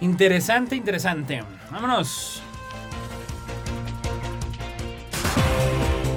Interesante, 0.00 0.76
interesante. 0.76 1.42
Vámonos. 1.70 2.42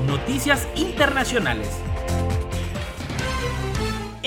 Noticias 0.05 0.67
internacionales. 0.75 1.69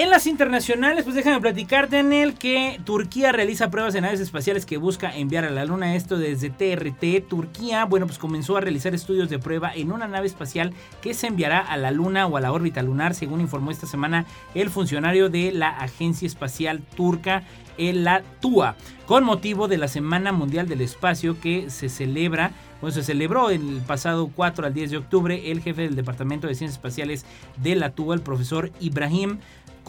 En 0.00 0.08
las 0.08 0.26
internacionales, 0.26 1.04
pues 1.04 1.14
déjame 1.14 1.42
platicarte 1.42 1.98
en 1.98 2.14
el 2.14 2.32
que 2.32 2.80
Turquía 2.84 3.32
realiza 3.32 3.70
pruebas 3.70 3.92
de 3.92 4.00
naves 4.00 4.20
espaciales 4.20 4.64
que 4.64 4.78
busca 4.78 5.14
enviar 5.14 5.44
a 5.44 5.50
la 5.50 5.66
Luna. 5.66 5.94
Esto 5.94 6.16
desde 6.16 6.48
TRT. 6.48 7.28
Turquía, 7.28 7.84
bueno, 7.84 8.06
pues 8.06 8.18
comenzó 8.18 8.56
a 8.56 8.62
realizar 8.62 8.94
estudios 8.94 9.28
de 9.28 9.38
prueba 9.38 9.74
en 9.74 9.92
una 9.92 10.08
nave 10.08 10.26
espacial 10.26 10.72
que 11.02 11.12
se 11.12 11.26
enviará 11.26 11.58
a 11.58 11.76
la 11.76 11.90
Luna 11.90 12.26
o 12.26 12.38
a 12.38 12.40
la 12.40 12.50
órbita 12.50 12.82
lunar, 12.82 13.14
según 13.14 13.42
informó 13.42 13.70
esta 13.70 13.86
semana 13.86 14.24
el 14.54 14.70
funcionario 14.70 15.28
de 15.28 15.52
la 15.52 15.68
Agencia 15.68 16.26
Espacial 16.26 16.80
Turca, 16.96 17.42
el 17.76 18.08
TUA, 18.40 18.76
con 19.04 19.24
motivo 19.24 19.68
de 19.68 19.76
la 19.76 19.88
Semana 19.88 20.32
Mundial 20.32 20.66
del 20.66 20.80
Espacio 20.80 21.38
que 21.40 21.68
se 21.68 21.90
celebra 21.90 22.52
bueno, 22.80 22.94
se 22.94 23.02
celebró 23.02 23.50
el 23.50 23.82
pasado 23.86 24.30
4 24.34 24.66
al 24.66 24.72
10 24.72 24.90
de 24.90 24.96
octubre. 24.96 25.50
El 25.50 25.60
jefe 25.60 25.82
del 25.82 25.96
Departamento 25.96 26.46
de 26.46 26.54
Ciencias 26.54 26.78
Espaciales 26.78 27.26
de 27.62 27.76
la 27.76 27.90
TUA, 27.90 28.14
el 28.14 28.22
profesor 28.22 28.72
Ibrahim 28.80 29.38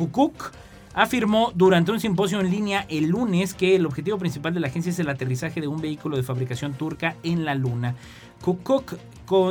Kukuk, 0.01 0.51
afirmó 0.95 1.51
durante 1.53 1.91
un 1.91 1.99
simposio 1.99 2.39
en 2.39 2.49
línea 2.49 2.87
el 2.89 3.09
lunes 3.09 3.53
que 3.53 3.75
el 3.75 3.85
objetivo 3.85 4.17
principal 4.17 4.51
de 4.51 4.59
la 4.59 4.67
agencia 4.67 4.89
es 4.89 4.97
el 4.97 5.09
aterrizaje 5.09 5.61
de 5.61 5.67
un 5.67 5.79
vehículo 5.79 6.17
de 6.17 6.23
fabricación 6.23 6.73
turca 6.73 7.15
en 7.21 7.45
la 7.45 7.53
Luna. 7.53 7.93
Kukuk 8.43 8.95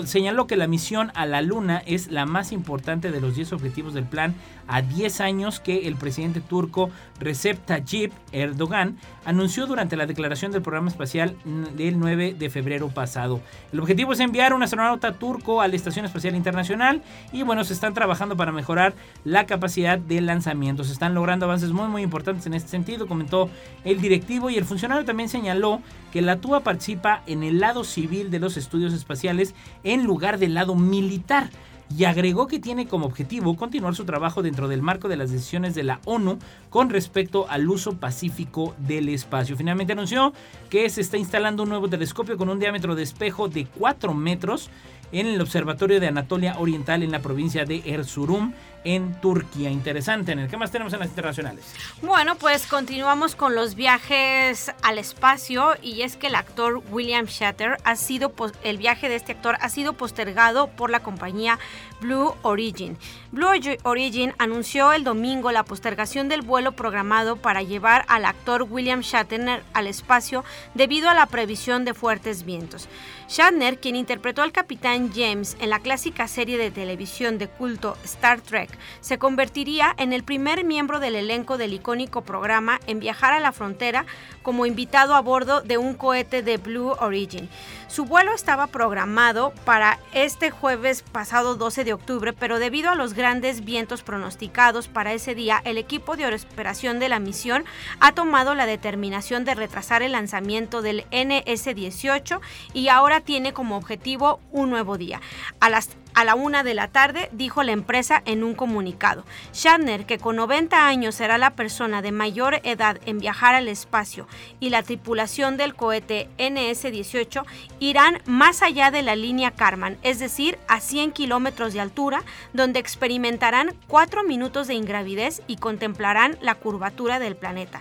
señaló 0.05 0.47
que 0.47 0.57
la 0.57 0.67
misión 0.67 1.11
a 1.15 1.27
la 1.27 1.43
Luna 1.43 1.83
es 1.87 2.11
la 2.11 2.27
más 2.27 2.53
importante 2.53 3.11
de 3.11 3.21
los 3.21 3.35
10 3.35 3.53
objetivos 3.53 3.95
del 3.95 4.05
plan 4.05 4.35
a 4.69 4.83
10 4.83 5.21
años 5.21 5.59
que 5.59 5.89
el 5.89 5.97
presidente 5.97 6.41
turco 6.41 6.91
Recep 7.19 7.59
Tayyip 7.67 8.13
Erdogan 8.33 8.99
anunció 9.25 9.67
durante 9.67 9.97
la 9.97 10.07
declaración 10.07 10.53
del 10.53 10.63
programa 10.63 10.89
espacial 10.89 11.37
del 11.77 11.99
9 11.99 12.37
de 12.39 12.51
febrero 12.51 12.89
pasado. 12.89 13.41
El 13.73 13.81
objetivo 13.81 14.13
es 14.13 14.21
enviar 14.21 14.55
un 14.55 14.63
astronauta 14.63 15.13
turco 15.15 15.61
a 15.61 15.69
la 15.69 15.77
Estación 15.77 16.05
Espacial 16.05 16.37
Internacional 16.37 17.03
y 17.33 17.43
bueno, 17.43 17.65
se 17.65 17.73
están 17.73 17.95
trabajando 17.95 18.37
para 18.37 18.53
mejorar 18.53 18.95
la 19.25 19.47
capacidad 19.47 19.99
de 19.99 20.21
lanzamiento. 20.21 20.85
Se 20.85 20.93
están 20.93 21.15
logrando 21.15 21.47
avances 21.47 21.73
muy 21.73 21.89
muy 21.89 22.03
importantes 22.03 22.47
en 22.47 22.55
este 22.55 22.69
sentido, 22.69 23.09
comentó 23.09 23.51
el 23.85 24.01
directivo 24.01 24.51
y 24.51 24.57
el 24.57 24.65
funcionario 24.65 25.05
también 25.05 25.29
señaló 25.29 25.81
que 26.13 26.23
la 26.23 26.37
TUA 26.37 26.61
participa 26.61 27.23
en 27.27 27.43
el 27.43 27.61
lado 27.61 27.85
civil 27.85 28.31
de 28.31 28.39
los 28.39 28.57
estudios 28.57 28.93
espaciales 28.93 29.55
en 29.85 30.05
lugar 30.05 30.39
del 30.39 30.55
lado 30.55 30.75
militar 30.75 31.51
y 31.97 32.05
agregó 32.05 32.47
que 32.47 32.61
tiene 32.61 32.87
como 32.87 33.07
objetivo 33.07 33.57
continuar 33.57 33.95
su 33.95 34.05
trabajo 34.05 34.43
dentro 34.43 34.69
del 34.69 34.83
marco 34.83 35.09
de 35.09 35.17
las 35.17 35.31
decisiones 35.31 35.75
de 35.75 35.83
la 35.83 36.01
ONU 36.05 36.39
con 36.69 36.89
respecto 36.89 37.47
al 37.49 37.69
uso 37.69 37.97
pacífico 37.97 38.75
del 38.79 39.09
espacio. 39.09 39.57
Finalmente 39.57 39.93
anunció 39.93 40.33
que 40.69 40.89
se 40.89 41.01
está 41.01 41.17
instalando 41.17 41.65
un 41.65 41.69
nuevo 41.69 41.89
telescopio 41.89 42.37
con 42.37 42.49
un 42.49 42.61
diámetro 42.61 42.95
de 42.95 43.03
espejo 43.03 43.49
de 43.49 43.67
4 43.67 44.15
metros 44.15 44.71
en 45.13 45.27
el 45.27 45.41
Observatorio 45.41 45.99
de 45.99 46.07
Anatolia 46.07 46.57
Oriental 46.59 47.03
en 47.03 47.11
la 47.11 47.21
provincia 47.21 47.65
de 47.65 47.83
Erzurum 47.85 48.53
en 48.85 49.15
Turquía. 49.21 49.71
Interesante. 49.71 50.33
¿En 50.33 50.49
qué 50.49 50.57
más 50.57 50.71
tenemos 50.71 50.93
en 50.93 51.01
las 51.01 51.09
internacionales? 51.09 51.65
Bueno, 52.03 52.37
pues 52.37 52.67
continuamos 52.67 53.35
con 53.35 53.55
los 53.55 53.75
viajes 53.75 54.73
al 54.83 54.99
espacio 54.99 55.75
y 55.83 56.03
es 56.03 56.17
que 56.17 56.29
el 56.29 56.35
actor 56.35 56.83
William 56.91 57.27
Shatter 57.27 57.77
ha 57.85 57.97
sido 57.97 58.33
el 58.63 58.79
viaje 58.79 59.09
de 59.09 59.17
este 59.17 59.33
actor 59.33 59.57
ha 59.61 59.69
sido 59.69 59.93
postergado 59.93 60.69
por 60.69 60.91
la 60.91 61.01
compañía 61.01 61.59
Blue 62.01 62.35
Origin. 62.43 62.97
Blue 63.33 63.49
Origin 63.85 64.35
anunció 64.39 64.93
el 64.93 65.05
domingo 65.05 65.53
la 65.53 65.65
postergación 65.65 66.29
del 66.29 66.43
vuelo 66.43 66.73
programado 66.73 67.37
para 67.37 67.63
llevar 67.63 68.05
al 68.09 68.25
actor 68.25 68.67
William 68.69 69.01
Shatner 69.01 69.63
al 69.73 69.87
espacio 69.87 70.45
debido 70.75 71.09
a 71.09 71.15
la 71.15 71.27
previsión 71.27 71.85
de 71.85 71.95
fuertes 71.95 72.45
vientos. 72.45 72.89
Shatner, 73.29 73.79
quien 73.79 73.97
interpretó 73.97 74.43
al 74.43 74.53
capitán 74.53 75.13
James 75.15 75.57
en 75.61 75.71
la 75.71 75.79
clásica 75.79 76.27
serie 76.27 76.59
de 76.59 76.71
televisión 76.71 77.39
de 77.39 77.49
culto 77.49 77.97
Star 78.05 78.41
Trek, 78.41 78.70
se 79.01 79.19
convertiría 79.19 79.95
en 79.99 80.13
el 80.13 80.25
primer 80.25 80.65
miembro 80.65 81.01
del 81.01 81.15
elenco 81.15 81.59
del 81.59 81.75
icónico 81.75 82.23
programa 82.23 82.81
en 82.87 83.01
viajar 83.01 83.33
a 83.33 83.41
la 83.41 83.53
frontera 83.53 84.07
como 84.43 84.67
invitado 84.67 85.15
a 85.15 85.21
bordo 85.21 85.61
de 85.61 85.79
un 85.79 85.95
cohete 85.95 86.43
de 86.43 86.57
Blue 86.57 86.97
Origin. 87.01 87.49
Su 87.89 88.05
vuelo 88.05 88.33
estaba 88.33 88.69
programado 88.69 89.53
para 89.65 89.99
este 90.13 90.51
jueves 90.51 91.03
pasado 91.03 91.57
12 91.57 91.85
de 91.85 91.93
octubre, 91.93 92.33
pero 92.33 92.59
debido 92.59 92.91
a 92.91 92.95
los 92.95 93.15
grandes 93.15 93.65
vientos 93.65 94.03
pronosticados 94.03 94.89
para 94.89 95.13
ese 95.13 95.35
día, 95.35 95.61
el 95.65 95.77
equipo 95.77 96.17
de 96.17 96.27
operación 96.27 96.99
de 96.99 97.09
la 97.09 97.19
misión 97.19 97.65
ha 97.99 98.13
tomado 98.13 98.55
la 98.55 98.67
determinación 98.67 99.45
de 99.45 99.55
retrasar 99.55 100.03
el 100.03 100.13
lanzamiento 100.13 100.83
del 100.83 101.05
NS-18 101.11 102.41
y 102.73 102.89
ahora 102.89 103.21
tiene 103.21 103.53
como 103.53 103.77
objetivo 103.77 104.41
un 104.53 104.71
nuevo 104.71 104.97
día. 104.97 105.21
A 105.59 105.71
las 105.71 105.89
a 106.15 106.25
la 106.25 106.35
una 106.35 106.63
de 106.63 106.75
la 106.75 106.89
tarde, 106.89 107.29
dijo 107.33 107.63
la 107.63 107.73
empresa 107.73 108.23
en 108.25 108.45
un 108.45 108.55
comunicado. 108.55 109.25
Shatner, 109.53 110.07
que 110.07 110.19
con 110.19 110.37
90 110.37 110.87
años 110.87 111.15
será 111.15 111.39
la 111.39 111.51
persona 111.51 112.03
de 112.03 112.13
mayor 112.13 112.61
edad 112.65 112.99
en 113.07 113.19
viajar 113.19 113.55
al 113.55 113.69
espacio, 113.69 114.27
y 114.61 114.71
la 114.71 114.83
tripulación 114.83 115.57
del 115.57 115.75
cohete 115.75 116.29
NS-18 116.39 117.45
irán 117.79 118.23
más 118.27 118.63
allá 118.63 118.91
de 118.91 119.03
la 119.03 119.17
línea 119.17 119.51
Karman, 119.51 119.99
es 120.03 120.19
decir, 120.19 120.59
a 120.69 120.81
100 120.81 121.13
kilómetros 121.13 121.73
de 121.73 121.81
altura, 121.81 122.23
donde 122.53 122.81
experimentarán 122.81 123.75
cuatro 123.87 124.23
minutos 124.23 124.67
de 124.67 124.75
ingravidez 124.75 125.43
y 125.47 125.57
contemplarán 125.57 126.39
la 126.41 126.55
curvatura 126.55 127.19
del 127.19 127.37
planeta. 127.37 127.81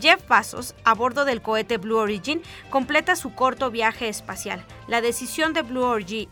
Jeff 0.00 0.26
Bezos, 0.28 0.74
a 0.84 0.94
bordo 0.94 1.24
del 1.24 1.42
cohete 1.42 1.78
Blue 1.78 1.96
Origin, 1.96 2.42
completa 2.70 3.16
su 3.16 3.34
corto 3.34 3.70
viaje 3.70 4.08
espacial. 4.08 4.64
La 4.88 5.00
decisión 5.00 5.52
de 5.52 5.62
Blue 5.62 5.84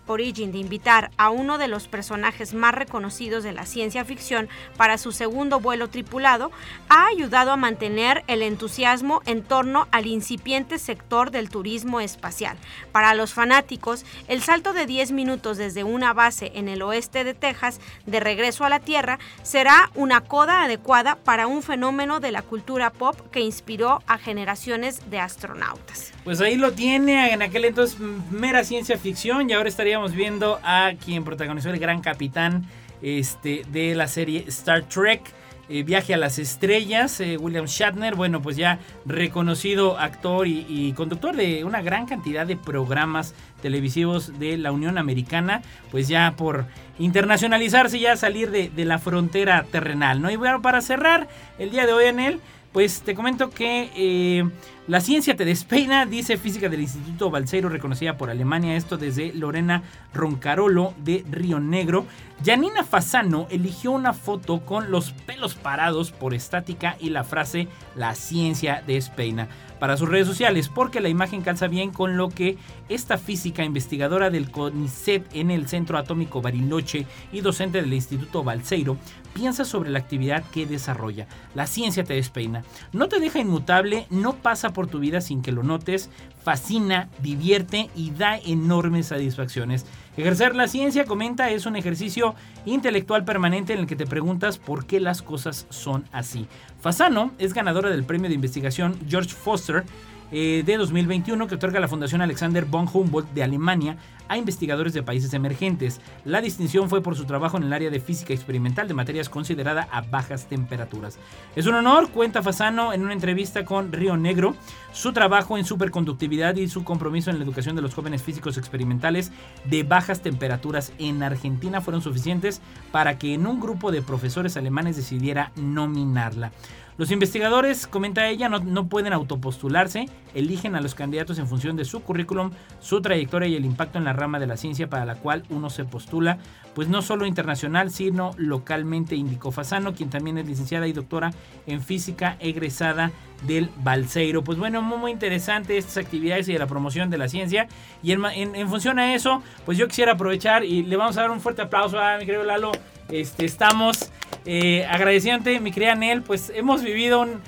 Origin 0.07 0.53
de 0.53 0.59
invitar 0.59 1.11
a 1.17 1.31
uno 1.31 1.57
de 1.57 1.69
los 1.69 1.89
personajes 1.89 2.53
más 2.53 2.75
reconocidos 2.75 3.45
de 3.45 3.53
la 3.53 3.65
ciencia 3.65 4.05
ficción 4.05 4.49
para 4.77 4.99
su 4.99 5.13
segundo 5.13 5.61
vuelo 5.61 5.89
tripulado 5.89 6.51
ha 6.89 7.07
ayudado 7.07 7.53
a 7.53 7.57
mantener 7.57 8.25
el 8.27 8.43
entusiasmo 8.43 9.23
en 9.25 9.43
torno 9.43 9.87
al 9.93 10.07
incipiente 10.07 10.79
sector 10.79 11.31
del 11.31 11.49
turismo 11.49 12.01
espacial. 12.01 12.57
Para 12.93 13.15
los 13.15 13.33
fanáticos, 13.33 14.05
el 14.29 14.43
salto 14.43 14.73
de 14.73 14.87
10 14.87 15.13
minutos 15.13 15.57
desde 15.57 15.85
una 15.85 16.13
base 16.13 16.53
en 16.55 16.69
el 16.69 16.83
oeste 16.83 17.25
de 17.25 17.35
Texas 17.35 17.81
de 18.07 18.21
regreso 18.21 18.65
a 18.65 18.69
la 18.69 18.81
Tierra 18.81 19.19
será 19.43 19.91
una 19.95 20.23
coda 20.23 20.63
adecuada 20.65 21.17
para 21.17 21.47
un 21.47 21.63
fenómeno 21.63 22.21
de 22.21 22.33
la 22.33 22.43
cultura 22.43 22.91
pop 22.91 23.17
que 23.31 23.41
inspiró 23.51 24.01
a 24.07 24.17
generaciones 24.17 25.11
de 25.11 25.19
astronautas. 25.19 26.13
Pues 26.23 26.41
ahí 26.41 26.55
lo 26.55 26.71
tiene, 26.73 27.33
en 27.33 27.43
aquel 27.43 27.65
entonces 27.65 27.99
mera 28.31 28.63
ciencia 28.63 28.97
ficción 28.97 29.51
y 29.51 29.55
ahora 29.55 29.69
estaríamos 29.69 30.13
viendo 30.13 30.61
a 30.63 30.93
quien 31.05 31.25
protagonizó 31.25 31.71
el 31.71 31.81
gran 31.81 32.01
capitán 32.01 32.65
este, 33.03 33.65
de 33.73 33.97
la 33.97 34.07
serie 34.07 34.45
Star 34.47 34.85
Trek. 34.85 35.23
Eh, 35.69 35.85
Viaje 35.85 36.15
a 36.15 36.17
las 36.17 36.41
Estrellas, 36.41 37.21
eh, 37.21 37.37
William 37.37 37.67
Shatner, 37.67 38.17
bueno, 38.17 38.43
pues 38.43 38.57
ya 38.57 38.81
reconocido 39.05 40.01
actor 40.01 40.49
y, 40.49 40.93
conductor 40.97 41.37
de 41.37 41.63
una 41.63 41.81
gran 41.81 42.07
cantidad 42.07 42.45
de 42.45 42.57
programas 42.57 43.35
televisivos 43.63 44.41
de 44.41 44.59
la 44.59 44.73
Unión 44.73 44.99
Americana, 44.99 45.63
pues 45.93 46.09
ya 46.09 46.35
por 46.37 46.67
internacionalizarse, 46.99 48.01
ya 48.01 48.17
salir 48.17 48.51
de, 48.51 48.69
de 48.69 48.85
la 48.85 48.99
frontera 48.99 49.65
terrenal, 49.71 50.21
¿no? 50.21 50.29
Y 50.33 50.35
bueno, 50.35 50.61
para 50.61 50.81
cerrar 50.81 51.29
el 51.57 51.71
día 51.71 51.87
de 51.87 51.93
hoy 51.93 52.07
en 52.07 52.19
él, 52.19 52.41
pues 52.73 53.03
te 53.03 53.15
comento 53.15 53.51
que 53.51 53.91
eh, 53.97 54.49
la 54.87 55.01
ciencia 55.01 55.37
te 55.37 55.45
despeina, 55.45 56.07
dice 56.07 56.37
física 56.37 56.69
del 56.69 56.83
Instituto 56.83 57.31
Balseiro, 57.31 57.69
reconocida 57.69 58.17
por 58.17 58.31
Alemania, 58.31 58.77
esto 58.77 58.97
desde 58.97 59.33
Lorena 59.33 59.83
Roncarolo 60.15 60.95
de 60.99 61.25
Río 61.31 61.59
Negro. 61.61 62.07
Janina 62.45 62.85
Fasano 62.85 63.47
eligió 63.51 63.91
una 63.91 64.13
foto 64.13 64.65
con 64.65 64.91
los 64.91 65.13
pelos 65.13 65.55
parados 65.55 66.13
por 66.13 66.33
estática 66.33 66.97
y 67.01 67.11
la 67.11 67.25
frase 67.25 67.69
La 67.97 68.15
ciencia 68.15 68.83
despeina 68.87 69.49
para 69.81 69.97
sus 69.97 70.09
redes 70.09 70.29
sociales, 70.29 70.69
porque 70.69 71.01
la 71.01 71.09
imagen 71.09 71.43
calza 71.43 71.67
bien 71.67 71.91
con 71.91 72.17
lo 72.17 72.29
que 72.29 72.57
esta 72.89 73.19
física 73.19 73.65
investigadora 73.65 74.31
del 74.31 74.51
CONICET 74.51 75.35
en 75.35 75.51
el 75.51 75.67
Centro 75.67 75.99
Atómico 75.99 76.41
Bariloche 76.41 77.07
y 77.33 77.41
docente 77.41 77.81
del 77.81 77.93
Instituto 77.93 78.45
Balseiro 78.45 78.97
piensa 79.33 79.65
sobre 79.65 79.91
la 79.91 79.99
actividad 79.99 80.45
que 80.53 80.67
desarrolla. 80.67 81.27
La 81.55 81.67
ciencia 81.67 82.05
te 82.05 82.15
despeina. 82.15 82.63
No 82.93 83.09
te 83.09 83.19
deja 83.19 83.41
inmutable, 83.41 84.07
no 84.11 84.37
pasa 84.37 84.73
por 84.73 84.87
tu 84.87 84.99
vida 85.01 85.21
sin 85.21 85.43
que 85.43 85.53
lo 85.53 85.63
notes, 85.63 86.11
fascina, 86.43 87.09
divierte 87.23 87.91
y 87.95 88.11
da 88.11 88.39
enormes 88.39 89.07
satisfacciones. 89.07 89.87
Ejercer 90.17 90.55
la 90.55 90.69
ciencia, 90.69 91.05
comenta, 91.05 91.51
es 91.51 91.67
un 91.67 91.77
ejercicio 91.77 92.35
intelectual 92.67 93.25
permanente 93.25 93.73
en 93.73 93.81
el 93.81 93.87
que 93.87 93.97
te 93.97 94.07
preguntas 94.07 94.59
por 94.59 94.87
qué 94.87 95.01
las 95.01 95.23
cosas 95.23 95.67
son 95.71 96.05
así. 96.13 96.47
Fasano 96.81 97.31
es 97.39 97.55
ganadora 97.55 97.91
del 97.91 98.05
premio 98.05 98.29
de 98.29 98.35
investigación 98.35 98.99
George 99.09 99.31
Foster 99.31 99.85
eh, 100.33 100.63
de 100.65 100.77
2021 100.77 101.47
que 101.47 101.57
otorga 101.57 101.81
la 101.81 101.89
Fundación 101.89 102.23
Alexander 102.23 102.65
von 102.65 102.89
Humboldt 102.93 103.33
de 103.33 103.43
Alemania 103.43 103.97
a 104.31 104.39
investigadores 104.39 104.95
de 104.95 105.03
países 105.03 105.35
emergentes. 105.35 106.01
La 106.25 106.41
distinción 106.41 106.89
fue 106.89 107.03
por 107.03 107.17
su 107.17 107.25
trabajo 107.25 107.57
en 107.57 107.65
el 107.65 107.73
área 107.73 107.91
de 107.91 107.99
física 107.99 108.33
experimental 108.33 108.87
de 108.87 108.95
materias 108.95 109.29
considerada 109.29 109.89
a 109.91 110.03
bajas 110.03 110.47
temperaturas. 110.47 111.19
Es 111.57 111.67
un 111.67 111.75
honor, 111.75 112.11
cuenta 112.11 112.41
Fasano 112.41 112.93
en 112.93 113.03
una 113.03 113.13
entrevista 113.13 113.65
con 113.65 113.93
Río 113.93 114.17
Negro, 114.17 114.55
su 114.93 115.13
trabajo 115.13 115.59
en 115.59 115.65
superconductividad 115.65 116.55
y 116.55 116.69
su 116.69 116.85
compromiso 116.85 117.31
en 117.31 117.39
la 117.39 117.45
educación 117.45 117.75
de 117.75 117.83
los 117.83 117.93
jóvenes 117.93 118.23
físicos 118.23 118.57
experimentales 118.57 119.33
de 119.65 119.83
bajas 119.83 120.21
temperaturas 120.21 120.93
en 120.99 121.25
Argentina 121.25 121.81
fueron 121.81 122.01
suficientes 122.01 122.61
para 122.93 123.19
que 123.19 123.35
en 123.35 123.49
un 123.49 123.59
grupo 123.59 123.91
de 123.91 124.01
profesores 124.01 124.57
alemanes 124.57 124.97
decidiera 124.97 125.51
nominarla. 125.57 126.53
Los 127.01 127.11
investigadores, 127.13 127.87
comenta 127.87 128.29
ella, 128.29 128.51
no, 128.51 128.89
pueden 128.91 129.15
autopostularse, 129.15 130.05
eligen 130.35 130.75
a 130.75 130.83
los 130.83 130.95
candidatos 130.95 131.39
en 131.39 131.47
función 131.47 131.75
de 131.75 131.87
su 131.87 132.03
currículum, 132.03 132.51
su 132.79 133.01
trayectoria 133.01 133.49
y 133.49 133.57
el 133.57 133.65
impacto 133.65 133.97
en 133.97 134.05
la 134.05 134.13
rama 134.13 134.39
de 134.39 134.47
la 134.47 134.59
ciencia 134.59 134.91
para 134.91 135.07
la 135.07 135.15
cual 135.15 135.45
uno 135.49 135.71
se 135.71 135.87
postula, 135.87 136.37
pues 136.75 136.89
no 136.89 137.01
solo 137.01 137.25
internacional, 137.25 137.91
sino 137.91 138.33
localmente, 138.37 139.17
indicó 139.17 139.51
Fasano, 139.51 139.95
quien 139.95 140.11
también 140.11 140.37
es 140.37 140.47
licenciada 140.47 140.87
y 140.89 140.93
doctora 140.93 141.31
en 141.67 141.81
física 141.81 142.37
egresada 142.39 143.13
del 143.47 143.71
Balseiro. 143.83 144.45
Pues 144.45 144.59
bueno, 144.59 144.83
muy, 144.83 144.99
muy 144.99 145.11
interesante 145.11 145.79
estas 145.79 145.97
actividades 145.97 146.51
y 146.51 146.53
de 146.53 146.59
la 146.59 146.67
promoción 146.67 147.09
de 147.09 147.17
la 147.17 147.29
ciencia. 147.29 147.67
Y 148.03 148.13
en, 148.13 148.69
función 148.69 148.99
a 148.99 149.15
eso, 149.15 149.43
pues 149.65 149.79
yo 149.79 149.89
quisiera 149.89 150.13
aprovechar 150.13 150.65
y 150.65 150.83
le 150.83 150.97
vamos 150.97 151.17
a 151.17 151.23
dar 151.23 151.31
un 151.31 151.41
fuerte 151.41 151.63
aplauso 151.63 151.99
a 151.99 152.19
mi 152.19 152.27
querido 152.27 152.45
Lalo. 152.45 152.73
Este, 153.11 153.45
estamos 153.45 154.11
eh, 154.45 154.87
agradeciente, 154.89 155.59
mi 155.61 155.73
querida 155.73 155.95
Nel, 155.95 156.23
pues 156.23 156.53
hemos 156.55 156.83
vivido 156.83 157.21
un, 157.21 157.41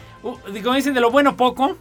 como 0.63 0.75
dicen, 0.75 0.95
de 0.95 1.01
lo 1.01 1.11
bueno 1.11 1.37
poco, 1.37 1.77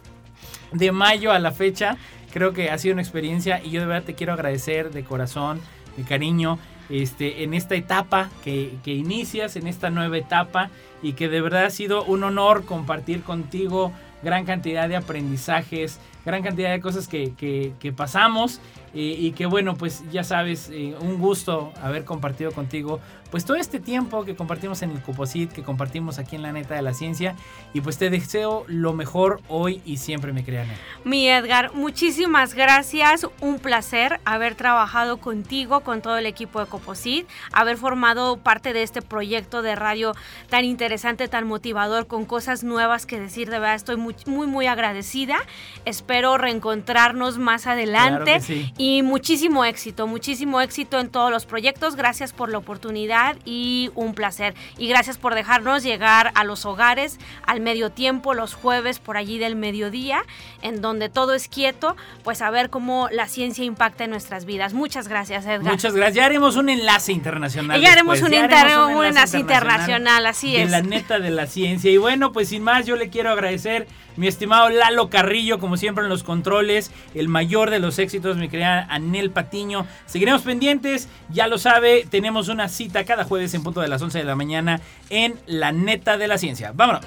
de 0.72 0.92
mayo 0.92 1.32
a 1.32 1.38
la 1.38 1.52
fecha. 1.52 1.96
Creo 2.32 2.52
que 2.52 2.70
ha 2.70 2.78
sido 2.78 2.94
una 2.94 3.02
experiencia 3.02 3.60
y 3.62 3.70
yo 3.70 3.80
de 3.80 3.86
verdad 3.86 4.04
te 4.04 4.14
quiero 4.14 4.32
agradecer 4.32 4.90
de 4.90 5.04
corazón, 5.04 5.60
mi 5.96 6.04
cariño, 6.04 6.58
este, 6.88 7.44
en 7.44 7.54
esta 7.54 7.74
etapa 7.74 8.30
que, 8.44 8.74
que 8.84 8.92
inicias, 8.92 9.56
en 9.56 9.66
esta 9.66 9.90
nueva 9.90 10.16
etapa 10.16 10.70
y 11.02 11.12
que 11.14 11.28
de 11.28 11.40
verdad 11.40 11.64
ha 11.64 11.70
sido 11.70 12.04
un 12.04 12.22
honor 12.24 12.64
compartir 12.64 13.22
contigo 13.22 13.92
gran 14.22 14.44
cantidad 14.44 14.88
de 14.88 14.96
aprendizajes, 14.96 15.98
gran 16.24 16.42
cantidad 16.42 16.70
de 16.70 16.80
cosas 16.80 17.08
que, 17.08 17.32
que, 17.34 17.92
pasamos 17.92 18.60
y 18.94 19.32
que 19.32 19.46
bueno, 19.46 19.74
pues 19.74 20.02
ya 20.10 20.22
sabes, 20.22 20.70
eh, 20.70 20.94
un 21.00 21.18
gusto 21.18 21.72
haber 21.82 22.04
compartido 22.04 22.52
contigo 22.52 23.00
pues 23.32 23.46
todo 23.46 23.56
este 23.56 23.80
tiempo 23.80 24.26
que 24.26 24.36
compartimos 24.36 24.82
en 24.82 24.90
el 24.90 25.00
Cuposit, 25.00 25.50
que 25.50 25.62
compartimos 25.62 26.18
aquí 26.18 26.36
en 26.36 26.42
la 26.42 26.52
neta 26.52 26.74
de 26.74 26.82
la 26.82 26.92
ciencia 26.92 27.34
y 27.72 27.80
pues 27.80 27.96
te 27.96 28.10
deseo 28.10 28.66
lo 28.68 28.92
mejor 28.92 29.40
hoy 29.48 29.80
y 29.86 29.96
siempre 29.96 30.34
me 30.34 30.44
crean. 30.44 30.68
Mi 31.04 31.30
Edgar, 31.30 31.72
muchísimas 31.72 32.52
gracias, 32.52 33.26
un 33.40 33.58
placer 33.58 34.20
haber 34.26 34.54
trabajado 34.54 35.16
contigo, 35.16 35.80
con 35.80 36.02
todo 36.02 36.18
el 36.18 36.26
equipo 36.26 36.60
de 36.60 36.66
Coposit, 36.66 37.26
haber 37.54 37.78
formado 37.78 38.36
parte 38.36 38.74
de 38.74 38.82
este 38.82 39.00
proyecto 39.00 39.62
de 39.62 39.76
radio 39.76 40.12
tan 40.50 40.66
interesante, 40.66 41.26
tan 41.26 41.46
motivador, 41.46 42.06
con 42.06 42.26
cosas 42.26 42.62
nuevas 42.64 43.06
que 43.06 43.18
decir, 43.18 43.48
de 43.48 43.58
verdad 43.58 43.76
estoy 43.76 43.96
muy, 43.96 44.14
muy, 44.26 44.46
muy 44.46 44.66
agradecida. 44.66 45.38
Espero 45.86 46.11
reencontrarnos 46.20 47.38
más 47.38 47.66
adelante 47.66 48.40
y 48.76 49.02
muchísimo 49.02 49.64
éxito, 49.64 50.06
muchísimo 50.06 50.60
éxito 50.60 51.00
en 51.00 51.08
todos 51.08 51.30
los 51.30 51.46
proyectos. 51.46 51.96
Gracias 51.96 52.32
por 52.32 52.50
la 52.50 52.58
oportunidad 52.58 53.36
y 53.44 53.90
un 53.94 54.14
placer. 54.14 54.54
Y 54.78 54.88
gracias 54.88 55.18
por 55.18 55.34
dejarnos 55.34 55.82
llegar 55.82 56.32
a 56.34 56.44
los 56.44 56.66
hogares 56.66 57.18
al 57.46 57.60
medio 57.60 57.90
tiempo, 57.90 58.34
los 58.34 58.54
jueves 58.54 58.98
por 58.98 59.16
allí 59.16 59.38
del 59.38 59.56
mediodía, 59.56 60.22
en 60.60 60.80
donde 60.80 61.08
todo 61.08 61.34
es 61.34 61.48
quieto, 61.48 61.96
pues 62.22 62.42
a 62.42 62.50
ver 62.50 62.70
cómo 62.70 63.08
la 63.10 63.26
ciencia 63.26 63.64
impacta 63.64 64.04
en 64.04 64.10
nuestras 64.10 64.44
vidas. 64.44 64.74
Muchas 64.74 65.08
gracias, 65.08 65.44
Edgar. 65.46 65.72
Muchas 65.72 65.94
gracias. 65.94 66.16
Ya 66.16 66.26
haremos 66.26 66.56
un 66.56 66.68
enlace 66.68 67.12
internacional. 67.12 67.80
Ya 67.80 67.92
haremos 67.92 68.20
un, 68.20 68.32
enlace, 68.34 69.38
internacional, 69.38 70.26
así 70.26 70.56
es. 70.56 70.62
En 70.62 70.70
la 70.70 70.82
neta 70.82 71.18
de 71.18 71.30
la 71.30 71.46
ciencia. 71.46 71.90
Y 71.90 71.96
bueno, 71.96 72.32
pues 72.32 72.48
sin 72.48 72.62
más, 72.62 72.86
yo 72.86 72.96
le 72.96 73.08
quiero 73.08 73.30
agradecer 73.30 73.86
mi 74.16 74.26
estimado 74.26 74.68
Lalo 74.68 75.08
Carrillo, 75.08 75.58
como 75.58 75.76
siempre 76.02 76.06
en 76.06 76.10
los 76.10 76.22
controles, 76.22 76.90
el 77.14 77.28
mayor 77.28 77.70
de 77.70 77.78
los 77.78 77.98
éxitos, 77.98 78.36
mi 78.36 78.48
querida 78.48 78.86
Anel 78.90 79.30
Patiño. 79.30 79.86
Seguiremos 80.06 80.42
pendientes, 80.42 81.08
ya 81.30 81.46
lo 81.46 81.58
sabe, 81.58 82.06
tenemos 82.10 82.48
una 82.48 82.68
cita 82.68 83.04
cada 83.04 83.24
jueves 83.24 83.54
en 83.54 83.62
punto 83.62 83.80
de 83.80 83.88
las 83.88 84.02
11 84.02 84.18
de 84.18 84.24
la 84.24 84.36
mañana 84.36 84.80
en 85.10 85.34
La 85.46 85.72
Neta 85.72 86.18
de 86.18 86.28
la 86.28 86.38
Ciencia. 86.38 86.72
Vámonos. 86.74 87.04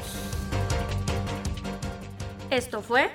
Esto 2.50 2.82
fue... 2.82 3.10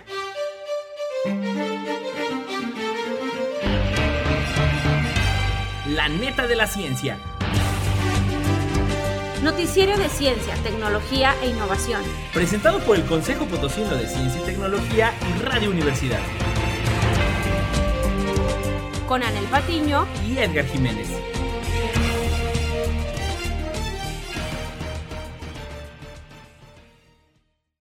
La 5.89 6.09
Neta 6.09 6.47
de 6.47 6.57
la 6.57 6.67
Ciencia 6.67 7.19
Noticiero 9.43 9.97
de 9.97 10.11
Ciencia, 10.11 10.55
Tecnología 10.63 11.35
e 11.43 11.49
Innovación. 11.49 12.03
Presentado 12.35 12.79
por 12.81 12.97
el 12.97 13.07
Consejo 13.07 13.47
Potosino 13.47 13.89
de 13.97 14.07
Ciencia 14.07 14.39
y 14.39 14.45
Tecnología 14.45 15.15
y 15.35 15.43
Radio 15.43 15.71
Universidad. 15.71 16.21
Con 19.09 19.23
Anel 19.23 19.45
Patiño 19.47 20.07
y 20.29 20.37
Edgar 20.37 20.67
Jiménez. 20.67 21.09